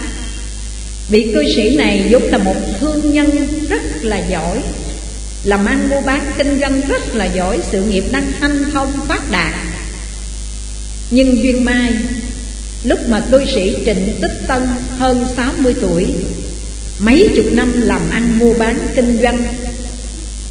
[1.08, 3.30] Vị cư sĩ này vốn là một thương nhân
[3.68, 4.58] rất là giỏi
[5.44, 9.30] làm ăn mua bán kinh doanh rất là giỏi, Sự nghiệp đang hanh thông phát
[9.30, 9.54] đạt.
[11.10, 11.92] Nhưng duyên mai,
[12.84, 14.62] Lúc mà cư sĩ Trịnh Tích Tân
[14.98, 16.06] hơn 60 tuổi,
[16.98, 19.42] Mấy chục năm làm ăn mua bán kinh doanh,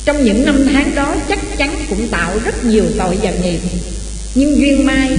[0.05, 3.59] trong những năm tháng đó chắc chắn cũng tạo rất nhiều tội và nghiệp.
[4.35, 5.17] Nhưng duyên mai,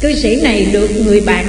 [0.00, 1.46] Cư sĩ này được người bạn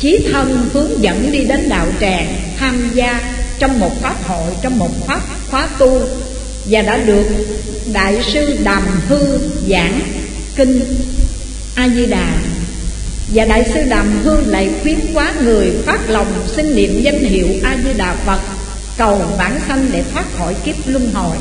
[0.00, 4.78] Chí thân hướng dẫn đi đến đạo tràng Tham gia trong một pháp hội, Trong
[4.78, 6.00] một pháp khóa tu,
[6.66, 7.26] Và đã được
[7.92, 9.38] Đại sư Đàm Hư
[9.68, 10.00] giảng
[10.56, 10.80] Kinh
[11.74, 12.34] A-di-đà.
[13.34, 17.46] Và Đại sư Đàm Hư lại khuyến quá người phát lòng xin niệm danh hiệu
[17.64, 18.40] A-di-đà Phật,
[18.98, 21.36] cầu bản sanh để thoát khỏi kiếp luân hồi.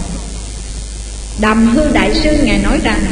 [1.39, 3.05] Đàm hư đại sư ngài nói rằng,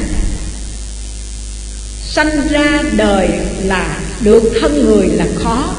[2.10, 3.30] sanh ra đời
[3.64, 5.76] là được thân người là khó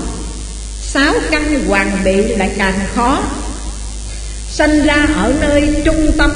[0.92, 3.22] sáu căn hoàng bị lại càng khó.
[4.48, 6.30] Sinh ra ở nơi trung tâm,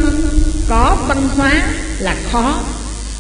[0.68, 1.52] có văn hóa
[1.98, 2.61] là khó.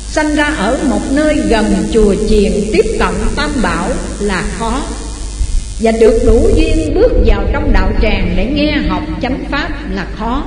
[0.08, 3.88] Sinh ra ở một nơi gần chùa chiền tiếp cận tam bảo
[4.20, 4.80] là khó.
[5.80, 10.06] Và được đủ duyên bước vào trong đạo tràng để nghe học chánh pháp là
[10.18, 10.44] khó.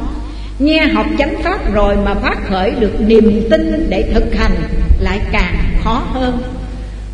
[0.60, 4.56] Nghe học chánh pháp rồi mà phát khởi được niềm tin để thực hành
[5.00, 6.42] lại càng khó hơn.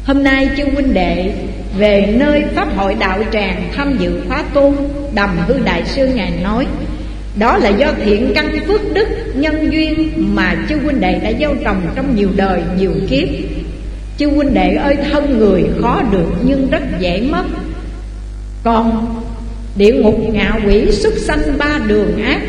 [0.05, 1.33] Hôm nay chư huynh đệ
[1.77, 4.75] về nơi Pháp hội đạo tràng tham dự khóa tu,
[5.13, 6.65] Đầm hư đại sư Ngài nói,
[7.39, 11.55] Đó là do thiện căn phước đức nhân duyên Mà chư huynh đệ đã gieo
[11.63, 13.27] trồng trong nhiều đời, nhiều kiếp.
[14.17, 17.43] Chư huynh đệ ơi, thân người khó được nhưng rất dễ mất.
[18.63, 19.05] Còn
[19.75, 22.41] địa ngục ngạ quỷ xuất sanh ba đường ác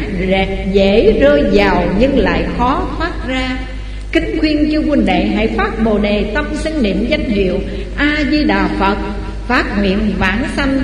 [0.73, 3.59] Dễ rơi vào nhưng lại khó thoát ra.
[4.13, 7.59] Kính khuyên chư huynh đệ hãy phát bồ đề tâm sinh niệm danh hiệu
[7.97, 8.97] A-di-đà Phật
[9.49, 10.81] Phát nguyện vãng sanh.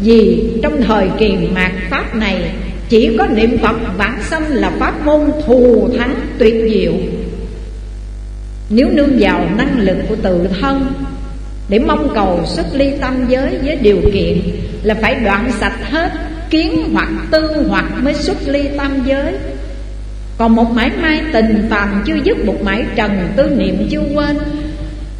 [0.00, 2.50] Vì trong thời kỳ mạt Pháp này,
[2.88, 6.92] Chỉ có niệm Phật vãng sanh là pháp môn thù thắng tuyệt diệu.
[8.70, 10.92] Nếu nương vào năng lực của tự thân,
[11.68, 14.38] Để mong cầu xuất ly tâm giới với điều kiện
[14.82, 16.12] Là phải đoạn sạch hết
[16.50, 19.34] kiến hoặc tư hoặc mới xuất ly tam giới.
[20.38, 24.38] Còn một mãi mai tình phàm chưa dứt, một mãi trần tư niệm chưa quên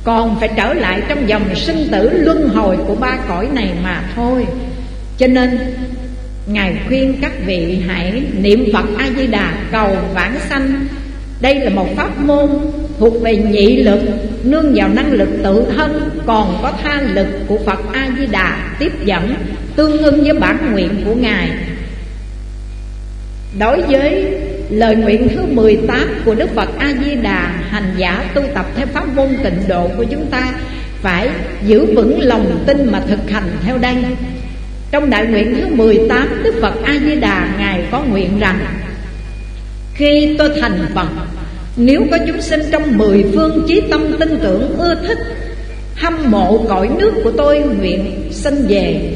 [0.05, 4.03] còn phải trở lại trong dòng sinh tử luân hồi của ba cõi này mà
[4.17, 4.47] thôi.
[5.19, 5.59] Cho nên,
[6.47, 10.87] Ngài khuyên các vị hãy niệm Phật A-di-đà cầu vãng sanh.
[11.41, 12.47] Đây là một pháp môn
[12.99, 14.01] thuộc về nhị lực,
[14.43, 19.35] Nương vào năng lực tự thân, Còn có tha lực của Phật A-di-đà tiếp dẫn,
[19.77, 21.51] Tương ưng với bản nguyện của Ngài.
[23.59, 24.27] Đối với
[24.71, 27.41] lời nguyện thứ 18 của Đức Phật A Di Đà
[27.71, 30.53] hành giả tu tập theo pháp môn tịnh độ của chúng ta
[31.03, 31.29] phải
[31.67, 33.97] giữ vững lòng tin mà thực hành theo đây.
[34.91, 38.59] Trong đại nguyện thứ 18 Đức Phật A Di Đà ngài có nguyện rằng,
[39.95, 41.09] khi tôi thành Phật,
[41.77, 45.19] nếu có chúng sinh trong mười phương chí tâm tin tưởng ưa thích,
[45.99, 49.13] Hâm mộ cõi nước của tôi nguyện sinh về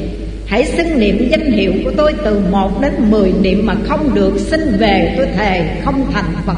[0.47, 4.33] Hãy xưng niệm danh hiệu của tôi từ một đến mười niệm mà không được.
[4.39, 6.57] Xin về tôi thề không thành Phật.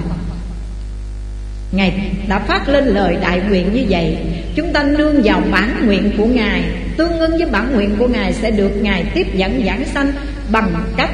[1.71, 1.93] Ngài
[2.27, 4.17] đã phát lên lời đại nguyện như vậy.
[4.55, 6.61] Chúng ta nương vào bản nguyện của Ngài.
[6.97, 10.11] Tương ứng với bản nguyện của Ngài sẽ được Ngài tiếp dẫn giảng sanh
[10.51, 11.11] Bằng cách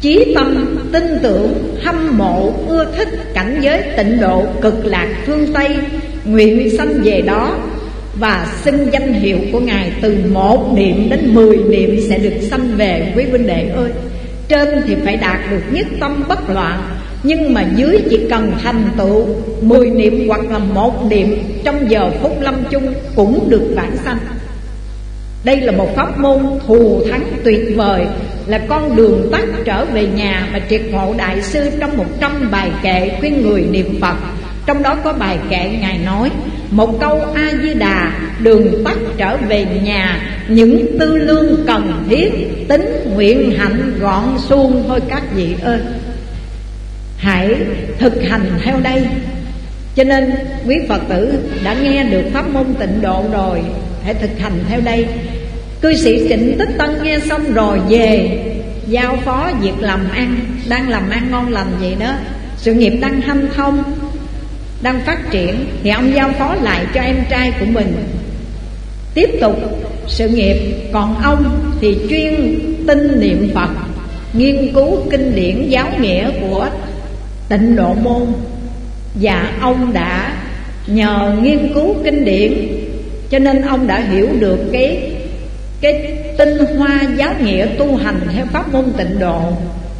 [0.00, 5.52] chí tâm, tin tưởng, hâm mộ, ưa thích cảnh giới tịnh độ cực lạc phương
[5.52, 5.76] Tây
[6.24, 7.56] Nguyện sanh về đó
[8.18, 12.76] và xin danh hiệu của Ngài từ một niệm đến mười niệm sẽ được sanh
[12.76, 13.90] về quý huynh đệ ơi.
[14.48, 16.82] Trên thì phải đạt được nhất tâm bất loạn,
[17.22, 19.26] Nhưng mà dưới chỉ cần thành tựu,
[19.60, 24.18] mười niệm hoặc là một niệm Trong giờ phút lâm chung cũng được vãng sanh.
[25.44, 28.06] Đây là một pháp môn thù thắng tuyệt vời,
[28.46, 32.50] Là con đường tắt trở về nhà Mà triệt ngộ đại sư trong một trăm
[32.50, 34.14] bài kệ khuyên người niệm Phật.
[34.66, 36.30] Trong đó có bài kệ Ngài nói
[36.72, 40.20] một câu a di đà đường tắt trở về nhà.
[40.48, 42.30] Những tư lương cần thiết,
[42.68, 45.78] tính nguyện hạnh gọn suông thôi các vị ơi.
[47.16, 47.54] Hãy
[47.98, 49.06] thực hành theo đây.
[49.96, 50.32] Cho nên,
[50.66, 51.32] quý phật tử
[51.64, 53.60] đã nghe được pháp môn tịnh độ rồi,
[54.04, 55.06] hãy thực hành theo đây.
[55.80, 58.38] Cư sĩ trịnh tích tân nghe xong rồi về,
[58.86, 60.36] giao phó việc làm ăn.
[60.68, 62.12] Đang làm ăn ngon lành vậy đó.
[62.56, 63.82] Sự nghiệp đang hanh thông
[64.82, 67.94] đang phát triển thì ông giao phó lại cho em trai của mình.
[69.14, 69.56] Tiếp tục,
[70.06, 70.56] sự nghiệp
[70.92, 73.70] còn ông thì chuyên tinh niệm phật,
[74.32, 76.68] nghiên cứu kinh điển giáo nghĩa của
[77.48, 78.26] tịnh độ môn.
[79.14, 80.32] Và ông đã
[80.86, 82.52] nhờ nghiên cứu kinh điển,
[83.30, 85.12] cho nên ông đã hiểu được cái
[85.80, 89.52] cái tinh hoa giáo nghĩa tu hành theo pháp môn tịnh độ.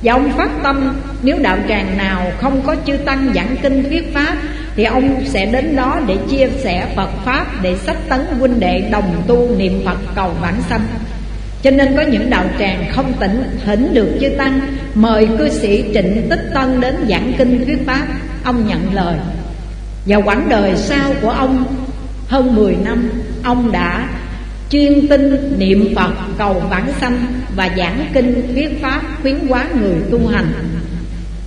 [0.03, 4.15] Và ông phát tâm, nếu đạo tràng nào không có chư tăng giảng kinh thuyết
[4.15, 4.37] pháp
[4.77, 8.89] thì ông sẽ đến đó để chia sẻ Phật Pháp, Để sách tấn huynh đệ
[8.91, 10.81] đồng tu niệm Phật cầu vãng sanh.
[11.63, 14.61] Cho nên có những đạo tràng không tỉnh thỉnh được chư Tăng.
[14.95, 18.07] Mời cư sĩ Trịnh Tích Tân đến giảng kinh thuyết Pháp.
[18.45, 19.17] Ông nhận lời.
[20.07, 21.65] Và quãng đời sau của ông,
[22.29, 23.11] hơn 10 năm,
[23.43, 24.09] Ông đã
[24.71, 29.97] chuyên tinh niệm Phật cầu vãng sanh Và giảng kinh thuyết Pháp khuyến hóa người
[30.11, 30.53] tu hành.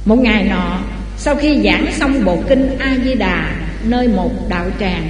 [0.05, 0.80] Một ngày nọ
[1.18, 3.51] sau khi giảng xong bộ kinh A Di Đà
[3.84, 5.09] nơi một đạo tràng,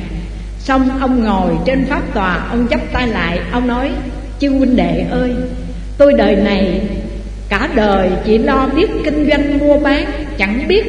[0.59, 3.91] xong ông ngồi trên pháp tòa, ông chắp tay lại, ông nói:
[4.39, 5.35] "Chư huynh đệ ơi,
[5.97, 6.81] tôi đời này
[7.49, 10.05] cả đời chỉ lo biết kinh doanh mua bán,
[10.37, 10.83] chẳng biết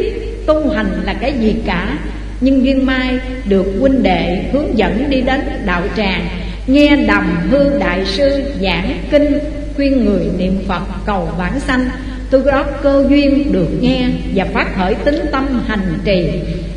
[0.47, 1.99] tu hành là cái gì cả."
[2.41, 6.29] Nhưng duyên mai được huynh đệ hướng dẫn đi đến đạo tràng
[6.67, 9.39] Nghe đầm hư đại sư giảng kinh
[9.77, 11.89] Khuyên người niệm Phật cầu vãng sanh
[12.31, 16.31] Tôi có cơ duyên được nghe Và phát khởi tính tâm hành trì.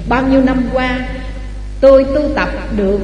[0.10, 1.00] Bao nhiêu năm qua,
[1.82, 3.00] Tôi tu tập được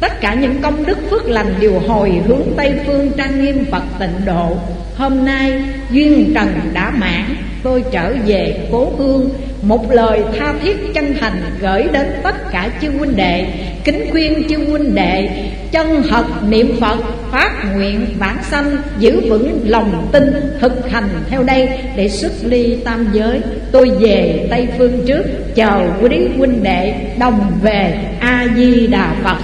[0.00, 3.82] Tất cả những công đức phước lành đều hồi hướng Tây Phương trang nghiêm Phật
[3.98, 4.56] tịnh độ.
[4.96, 9.30] Hôm nay, duyên trần đã mãn, Tôi trở về cố hương,
[9.62, 13.46] một lời tha thiết chân thành gửi đến tất cả chư huynh đệ,
[13.84, 15.28] kính khuyên chư huynh đệ
[15.72, 16.98] chân thật niệm phật,
[17.32, 20.24] phát nguyện vãng sanh, giữ vững lòng tin,
[20.60, 23.40] thực hành theo đây để xuất ly tam giới.
[23.72, 25.22] Tôi về tây phương trước,
[25.54, 29.36] chờ quý huynh đệ đồng về a di đà phật.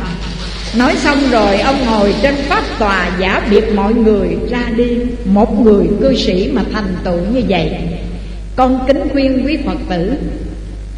[0.78, 4.98] Nói xong rồi, ông ngồi trên pháp tòa giả biệt mọi người ra đi.
[5.24, 7.70] Một người cư sĩ mà thành tựu như vậy.
[8.56, 10.12] Con kính khuyên quý Phật tử,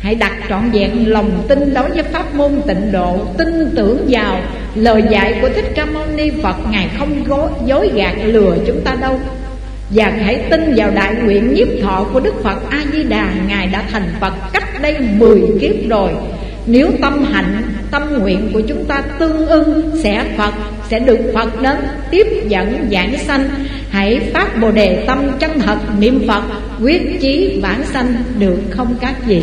[0.01, 4.41] Hãy đặt trọn vẹn lòng tin đối với pháp môn tịnh độ, Tin tưởng vào
[4.77, 8.81] lời dạy của Thích Ca Mâu Ni Phật Ngài không gối dối gạt lừa chúng
[8.81, 9.20] ta đâu.
[9.91, 14.09] Và hãy tin vào đại nguyện nhiếp thọ của Đức Phật A-di-đà Ngài đã thành
[14.20, 16.11] Phật cách đây 10 kiếp rồi.
[16.66, 20.55] Nếu tâm hạnh, tâm nguyện của chúng ta tương ưng Sẽ Phật,
[20.89, 21.77] sẽ được Phật đến
[22.11, 23.49] tiếp dẫn giảng sanh.
[23.91, 26.43] Hãy phát Bồ Đề tâm chân thật niệm Phật
[26.83, 29.43] Quyết chí bản sanh được không các gì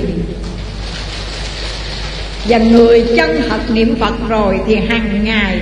[2.47, 5.61] và người chân thật niệm Phật rồi thì hàng ngày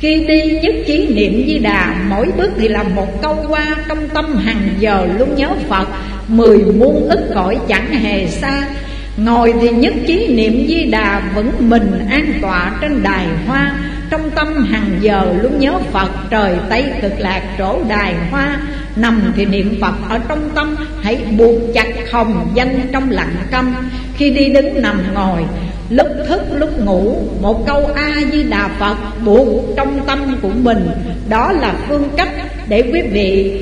[0.00, 4.08] Khi đi nhất trí niệm di đà, Mỗi bước thì là một câu qua Trong
[4.08, 5.88] tâm hàng giờ luôn nhớ Phật.
[6.28, 8.68] Mười muôn ức cõi chẳng hề xa.
[9.16, 13.74] Ngồi thì nhất trí niệm di đà Vẫn mình an tọa trên đài hoa.
[14.10, 18.60] Trong tâm hàng giờ luôn nhớ Phật, Trời Tây cực lạc chỗ đài hoa.
[18.96, 23.74] Nằm thì niệm Phật ở trong tâm, Hãy buộc chặt hồng danh trong lặng câm
[24.16, 25.42] Khi đi đứng nằm ngồi
[25.90, 30.90] Lúc thức, lúc ngủ, Một câu A-di-đà Phật buộc trong tâm của mình.
[31.28, 32.28] Đó là phương cách
[32.68, 33.60] để quý vị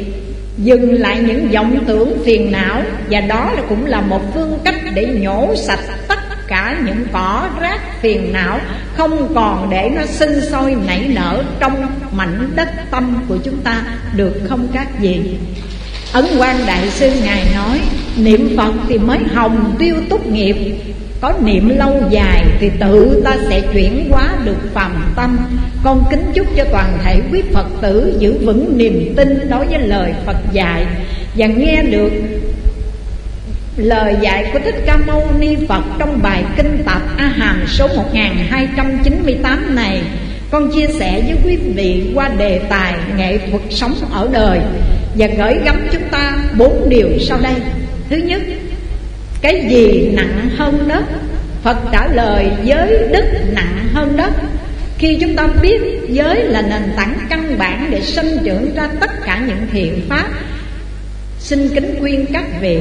[0.58, 4.80] Dừng lại những vọng tưởng phiền não, Và đó là cũng là một phương cách
[4.94, 8.60] để nhổ sạch tất cả những cỏ rác phiền não
[8.96, 13.82] Không còn để nó sinh sôi nảy nở trong mảnh đất tâm của chúng ta.
[14.16, 15.38] Được không các gì
[16.12, 17.80] Ấn quan Đại Sư Ngài nói,
[18.16, 20.56] Niệm Phật thì mới hồng tiêu túc nghiệp
[21.20, 25.38] có niệm lâu dài thì tự ta sẽ chuyển hóa được phàm tâm.
[25.84, 29.78] Con kính chúc cho toàn thể quý Phật tử giữ vững niềm tin đối với
[29.78, 30.86] lời Phật dạy.
[31.36, 32.12] Và nghe được
[33.76, 37.88] lời dạy của Thích Ca Mâu Ni Phật trong bài Kinh tập A Hàm số
[37.96, 40.02] 1298 này,
[40.50, 44.60] Con chia sẻ với quý vị qua đề tài nghệ thuật sống ở đời.
[45.18, 47.54] Và gửi gắm chúng ta bốn điều sau đây.
[48.10, 48.42] Thứ nhất
[49.42, 51.04] cái gì nặng hơn đất
[51.66, 54.32] Phật trả lời, giới đức nặng hơn đất
[54.98, 59.10] Khi chúng ta biết giới là nền tảng căn bản Để sinh trưởng ra tất
[59.24, 60.26] cả những thiện pháp,
[61.38, 62.78] Xin kính khuyên các vị,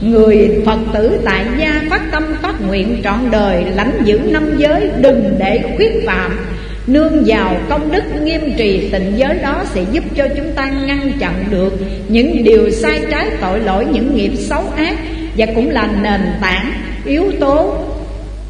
[0.00, 4.90] Người Phật tử tại gia phát tâm phát nguyện trọn đời, Lãnh giữ năm giới,
[5.00, 6.38] đừng để khuyết phạm,
[6.86, 11.12] Nương vào công đức nghiêm trì tịnh giới đó Sẽ giúp cho chúng ta ngăn
[11.18, 11.72] chặn được
[12.08, 14.96] Những điều sai trái, tội lỗi, Những nghiệp xấu ác
[15.36, 16.72] và cũng là nền tảng
[17.04, 17.74] yếu tố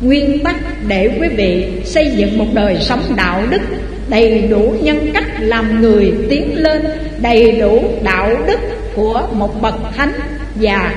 [0.00, 0.56] nguyên tắc
[0.88, 3.60] để quý vị xây dựng một đời sống đạo đức
[4.08, 6.82] đầy đủ nhân cách làm người tiến lên,
[7.18, 8.58] đầy đủ đạo đức
[8.94, 10.12] của một bậc thánh
[10.54, 10.94] và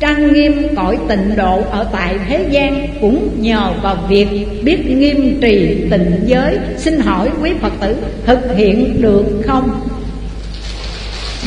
[0.00, 4.28] trang nghiêm cõi tịnh độ ở tại thế gian cũng nhờ vào việc
[4.62, 6.58] biết nghiêm trì tịnh giới.
[6.76, 9.80] Xin hỏi quý phật tử, thực hiện được không?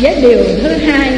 [0.01, 1.11] Với điều thứ hai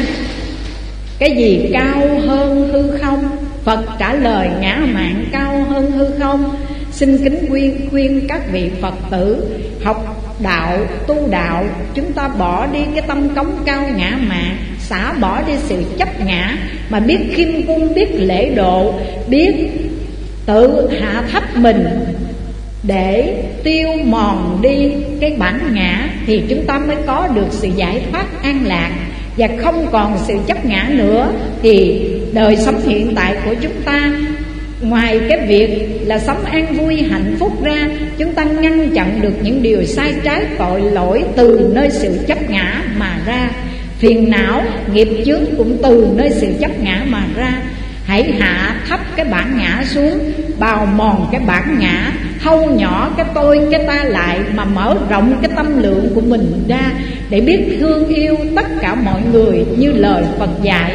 [1.18, 3.36] cái gì cao hơn hư không?
[3.64, 6.56] Phật trả lời ngã mạng cao hơn hư không?
[6.90, 9.46] Xin kính khuyên khuyên các vị Phật tử
[9.84, 11.64] Học đạo, tu đạo
[11.94, 16.26] Chúng ta bỏ đi cái tâm cống cao ngã mạng Xả bỏ đi sự chấp
[16.26, 16.56] ngã.
[16.88, 18.94] Mà biết khiêm cung, biết lễ độ
[19.28, 19.54] Biết
[20.46, 21.86] tự hạ thấp mình
[22.82, 28.02] để tiêu mòn đi cái bản ngã thì chúng ta mới có được sự giải
[28.12, 28.90] thoát an lạc
[29.36, 31.32] và không còn sự chấp ngã nữa,
[31.62, 34.10] thì đời sống hiện tại của chúng ta,
[34.80, 39.34] ngoài cái việc là sống an vui, hạnh phúc ra, chúng ta ngăn chặn được
[39.42, 43.50] những điều sai trái, tội lỗi từ nơi sự chấp ngã mà ra.
[43.98, 44.62] Phiền não,
[44.92, 47.52] nghiệp chướng cũng từ nơi sự chấp ngã mà ra.
[48.04, 50.18] Hãy hạ thấp cái bản ngã xuống,
[50.58, 52.12] bào mòn cái bản ngã
[52.42, 56.64] thâu nhỏ cái tôi cái ta lại mà mở rộng cái tâm lượng của mình
[56.68, 56.92] ra
[57.30, 60.92] để biết thương yêu tất cả mọi người như lời Phật dạy.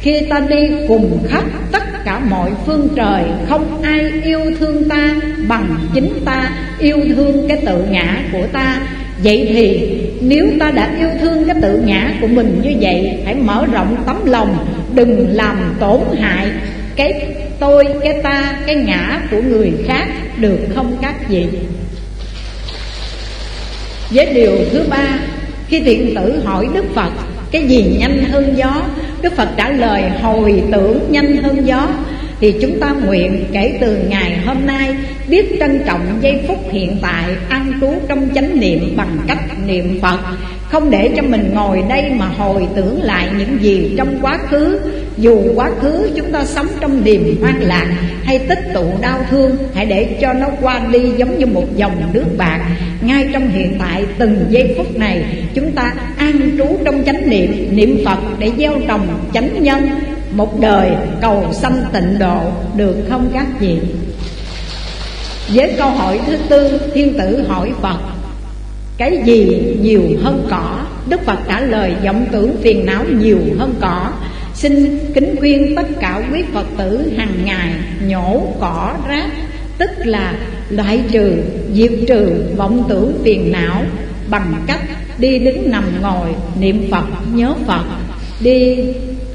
[0.00, 5.14] Khi ta đi cùng khắp tất cả mọi phương trời Không ai yêu thương ta
[5.48, 8.80] bằng chính ta Yêu thương cái tự ngã của ta.
[9.24, 13.34] Vậy thì nếu ta đã yêu thương cái tự ngã của mình như vậy Hãy
[13.34, 16.46] mở rộng tấm lòng Đừng làm tổn hại
[16.96, 17.26] cái
[17.60, 20.06] tôi, cái ta, cái ngã của người khác
[20.36, 21.46] Được không các vị
[24.10, 25.18] Với điều thứ ba
[25.68, 27.10] khi thiện tử hỏi Đức Phật,
[27.50, 28.82] cái gì nhanh hơn gió?
[29.22, 31.88] Đức phật trả lời, hồi tưởng nhanh hơn gió.
[32.40, 34.96] Thì chúng ta nguyện kể từ ngày hôm nay,
[35.28, 39.98] biết trân trọng giây phút hiện tại, an trú trong chánh niệm bằng cách niệm
[40.02, 40.18] phật
[40.70, 44.80] không để cho mình ngồi đây mà hồi tưởng lại những gì trong quá khứ.
[45.16, 47.86] Dù quá khứ chúng ta sống trong niềm hoang lạc
[48.24, 52.02] hay tích tụ đau thương, hãy để cho nó qua đi giống như một dòng
[52.12, 52.60] nước bạc.
[53.00, 55.22] Ngay trong hiện tại, từng giây phút này,
[55.54, 59.88] chúng ta an trú trong chánh niệm niệm phật để gieo trồng chánh nhân.
[60.30, 60.90] Một đời
[61.20, 62.38] cầu sanh tịnh độ
[62.76, 63.78] được không các vị
[65.54, 67.98] với câu hỏi thứ tư, thiên tử hỏi phật
[68.98, 70.86] cái gì nhiều hơn cỏ?
[71.08, 74.12] Đức phật trả lời vọng tưởng phiền não nhiều hơn cỏ.
[74.54, 77.70] Xin kính khuyên tất cả quý phật tử hàng ngày
[78.08, 79.30] nhổ cỏ rác
[79.78, 80.34] tức là
[80.70, 81.32] loại trừ
[81.72, 83.82] diệt trừ vọng tưởng phiền não
[84.30, 84.80] bằng cách
[85.18, 86.28] đi đứng nằm ngồi
[86.60, 87.84] niệm phật nhớ phật.
[88.40, 88.76] Đi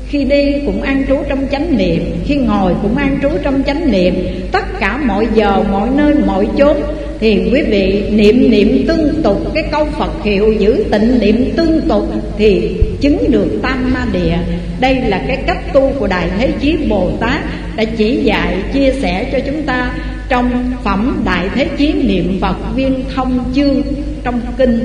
[0.07, 3.91] khi đi cũng an trú trong chánh niệm Khi ngồi cũng an trú trong chánh
[3.91, 4.13] niệm.
[4.51, 6.77] Tất cả mọi giờ, mọi nơi, mọi chốn
[7.23, 11.81] thì quý vị niệm niệm tương tục Cái câu Phật hiệu giữ tịnh niệm tương
[11.89, 12.07] tục
[12.37, 14.37] Thì chứng được tam ma địa.
[14.79, 17.39] Đây là cái cách tu của Đại Thế Chí Bồ Tát
[17.75, 19.91] Đã chỉ dạy, chia sẻ cho chúng ta
[20.29, 23.81] Trong phẩm Đại Thế Chí Niệm Phật Viên Thông Chương
[24.23, 24.79] Trong Kinh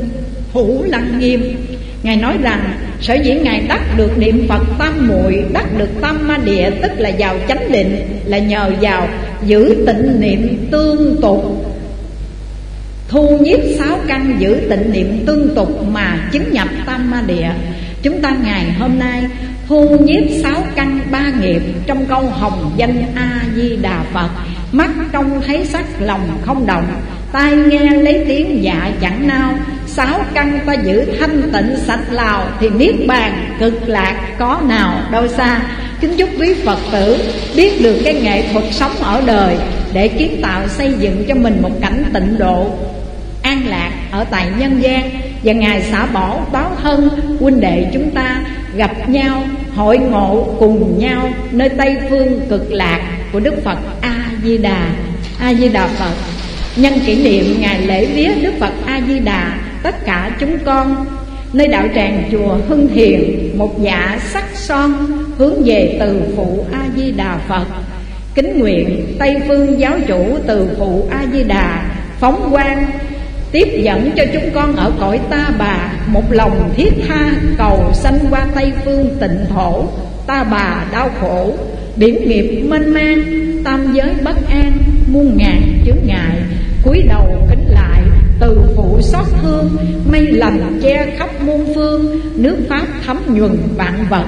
[0.53, 1.57] Hữu Lăng Nghiêm.
[2.03, 2.61] Ngài nói rằng
[3.01, 6.91] sở dĩ Ngài đắc được niệm Phật tam muội Đắc được tam ma địa tức
[6.97, 9.09] là vào chánh định Là nhờ vào
[9.47, 11.68] giữ tịnh niệm tương tục.
[13.09, 17.50] Thu nhiếp sáu căn giữ tịnh niệm tương tục mà chứng nhập tam ma địa.
[18.02, 19.22] Chúng ta ngày hôm nay
[19.68, 24.28] thu nhiếp sáu căn ba nghiệp Trong câu hồng danh A-di-đà Phật.
[24.72, 26.84] Mắt trông thấy sắc, lòng không động.
[27.32, 29.54] Tai nghe lấy tiếng dạ chẳng nao.
[29.86, 35.00] Sáu căn ta giữ thanh tịnh sạch lào Thì niết bàn cực lạc có nào
[35.11, 35.61] đâu xa.
[36.00, 37.18] Kính chúc quý Phật tử
[37.56, 39.56] biết được cái nghệ thuật sống ở đời
[39.92, 42.70] Để kiến tạo xây dựng cho mình một cảnh tịnh độ.
[43.59, 45.11] An lạc ở tại nhân gian,
[45.42, 47.09] Và Ngài xả bỏ báo thân,
[47.40, 48.40] huynh đệ chúng ta
[48.76, 49.42] gặp nhau,
[49.74, 53.00] Hội ngộ cùng nhau nơi Tây Phương cực lạc
[53.32, 54.86] của Đức Phật A-di-đà.
[55.40, 56.14] A-di-đà Phật.
[56.76, 61.06] Nhân kỷ niệm ngày lễ vía Đức Phật A-di-đà, Tất cả chúng con.
[61.52, 63.20] Nơi đạo tràng chùa Hưng Thiền
[63.59, 64.92] Một dạ sắc son,
[65.38, 67.66] Hướng về từ phụ A-di-đà Phật.
[68.34, 71.82] Kính nguyện Tây Phương giáo chủ từ phụ A-di-đà,
[72.20, 72.86] Phóng quang
[73.53, 78.18] Tiếp dẫn cho chúng con ở cõi ta bà, Một lòng thiết tha, cầu sanh
[78.30, 79.84] qua Tây Phương tịnh thổ.
[80.26, 81.53] Ta bà đau khổ
[81.96, 83.22] Điểm nghiệp mênh mang,
[83.64, 84.72] Tam giới bất an,
[85.07, 86.38] Muôn ngàn chướng ngại.
[86.84, 88.03] Cúi đầu kính lại,
[88.40, 89.76] từ phụ xót thương,
[90.12, 94.26] mây lành che khắp muôn phương, nước pháp thấm nhuần vạn vật,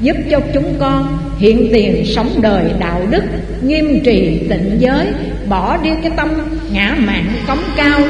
[0.00, 3.22] giúp cho chúng con hiện tiền sống đời đạo đức,
[3.62, 5.06] nghiêm trì tịnh giới
[5.48, 6.28] bỏ đi cái tâm
[6.72, 8.00] ngã mạn cống cao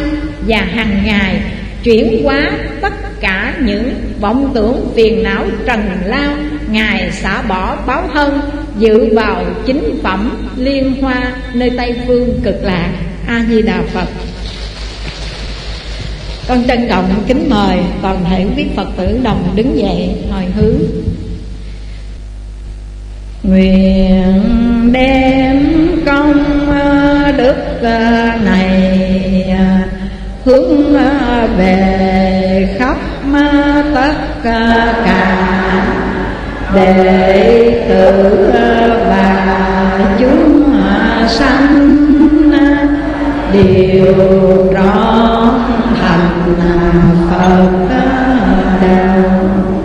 [0.48, 1.40] và hàng ngày
[1.82, 6.32] chuyển hóa tất cả những vọng tưởng phiền não trần lao,
[6.70, 8.40] ngài xả bỏ báo thân,
[8.78, 12.90] dự vào chính phẩm liên hoa nơi tây phương cực lạc
[13.26, 14.08] a di đà phật.
[16.48, 20.78] Con trân trọng kính mời toàn thể quý phật tử đồng đứng dậy, hồi hướng
[23.42, 25.58] nguyện đem
[26.06, 29.88] công ờ, đức ờ, này ờ,
[30.44, 30.94] hướng
[31.56, 32.96] về khắp
[33.94, 34.12] tất
[34.44, 34.84] cả
[36.74, 38.50] để tử
[39.08, 39.58] và
[40.18, 40.74] chúng
[41.28, 41.88] sanh.
[43.52, 44.14] Đều
[44.74, 45.48] trọn
[46.00, 46.54] thành
[47.30, 47.68] Phật
[48.82, 49.71] đạo.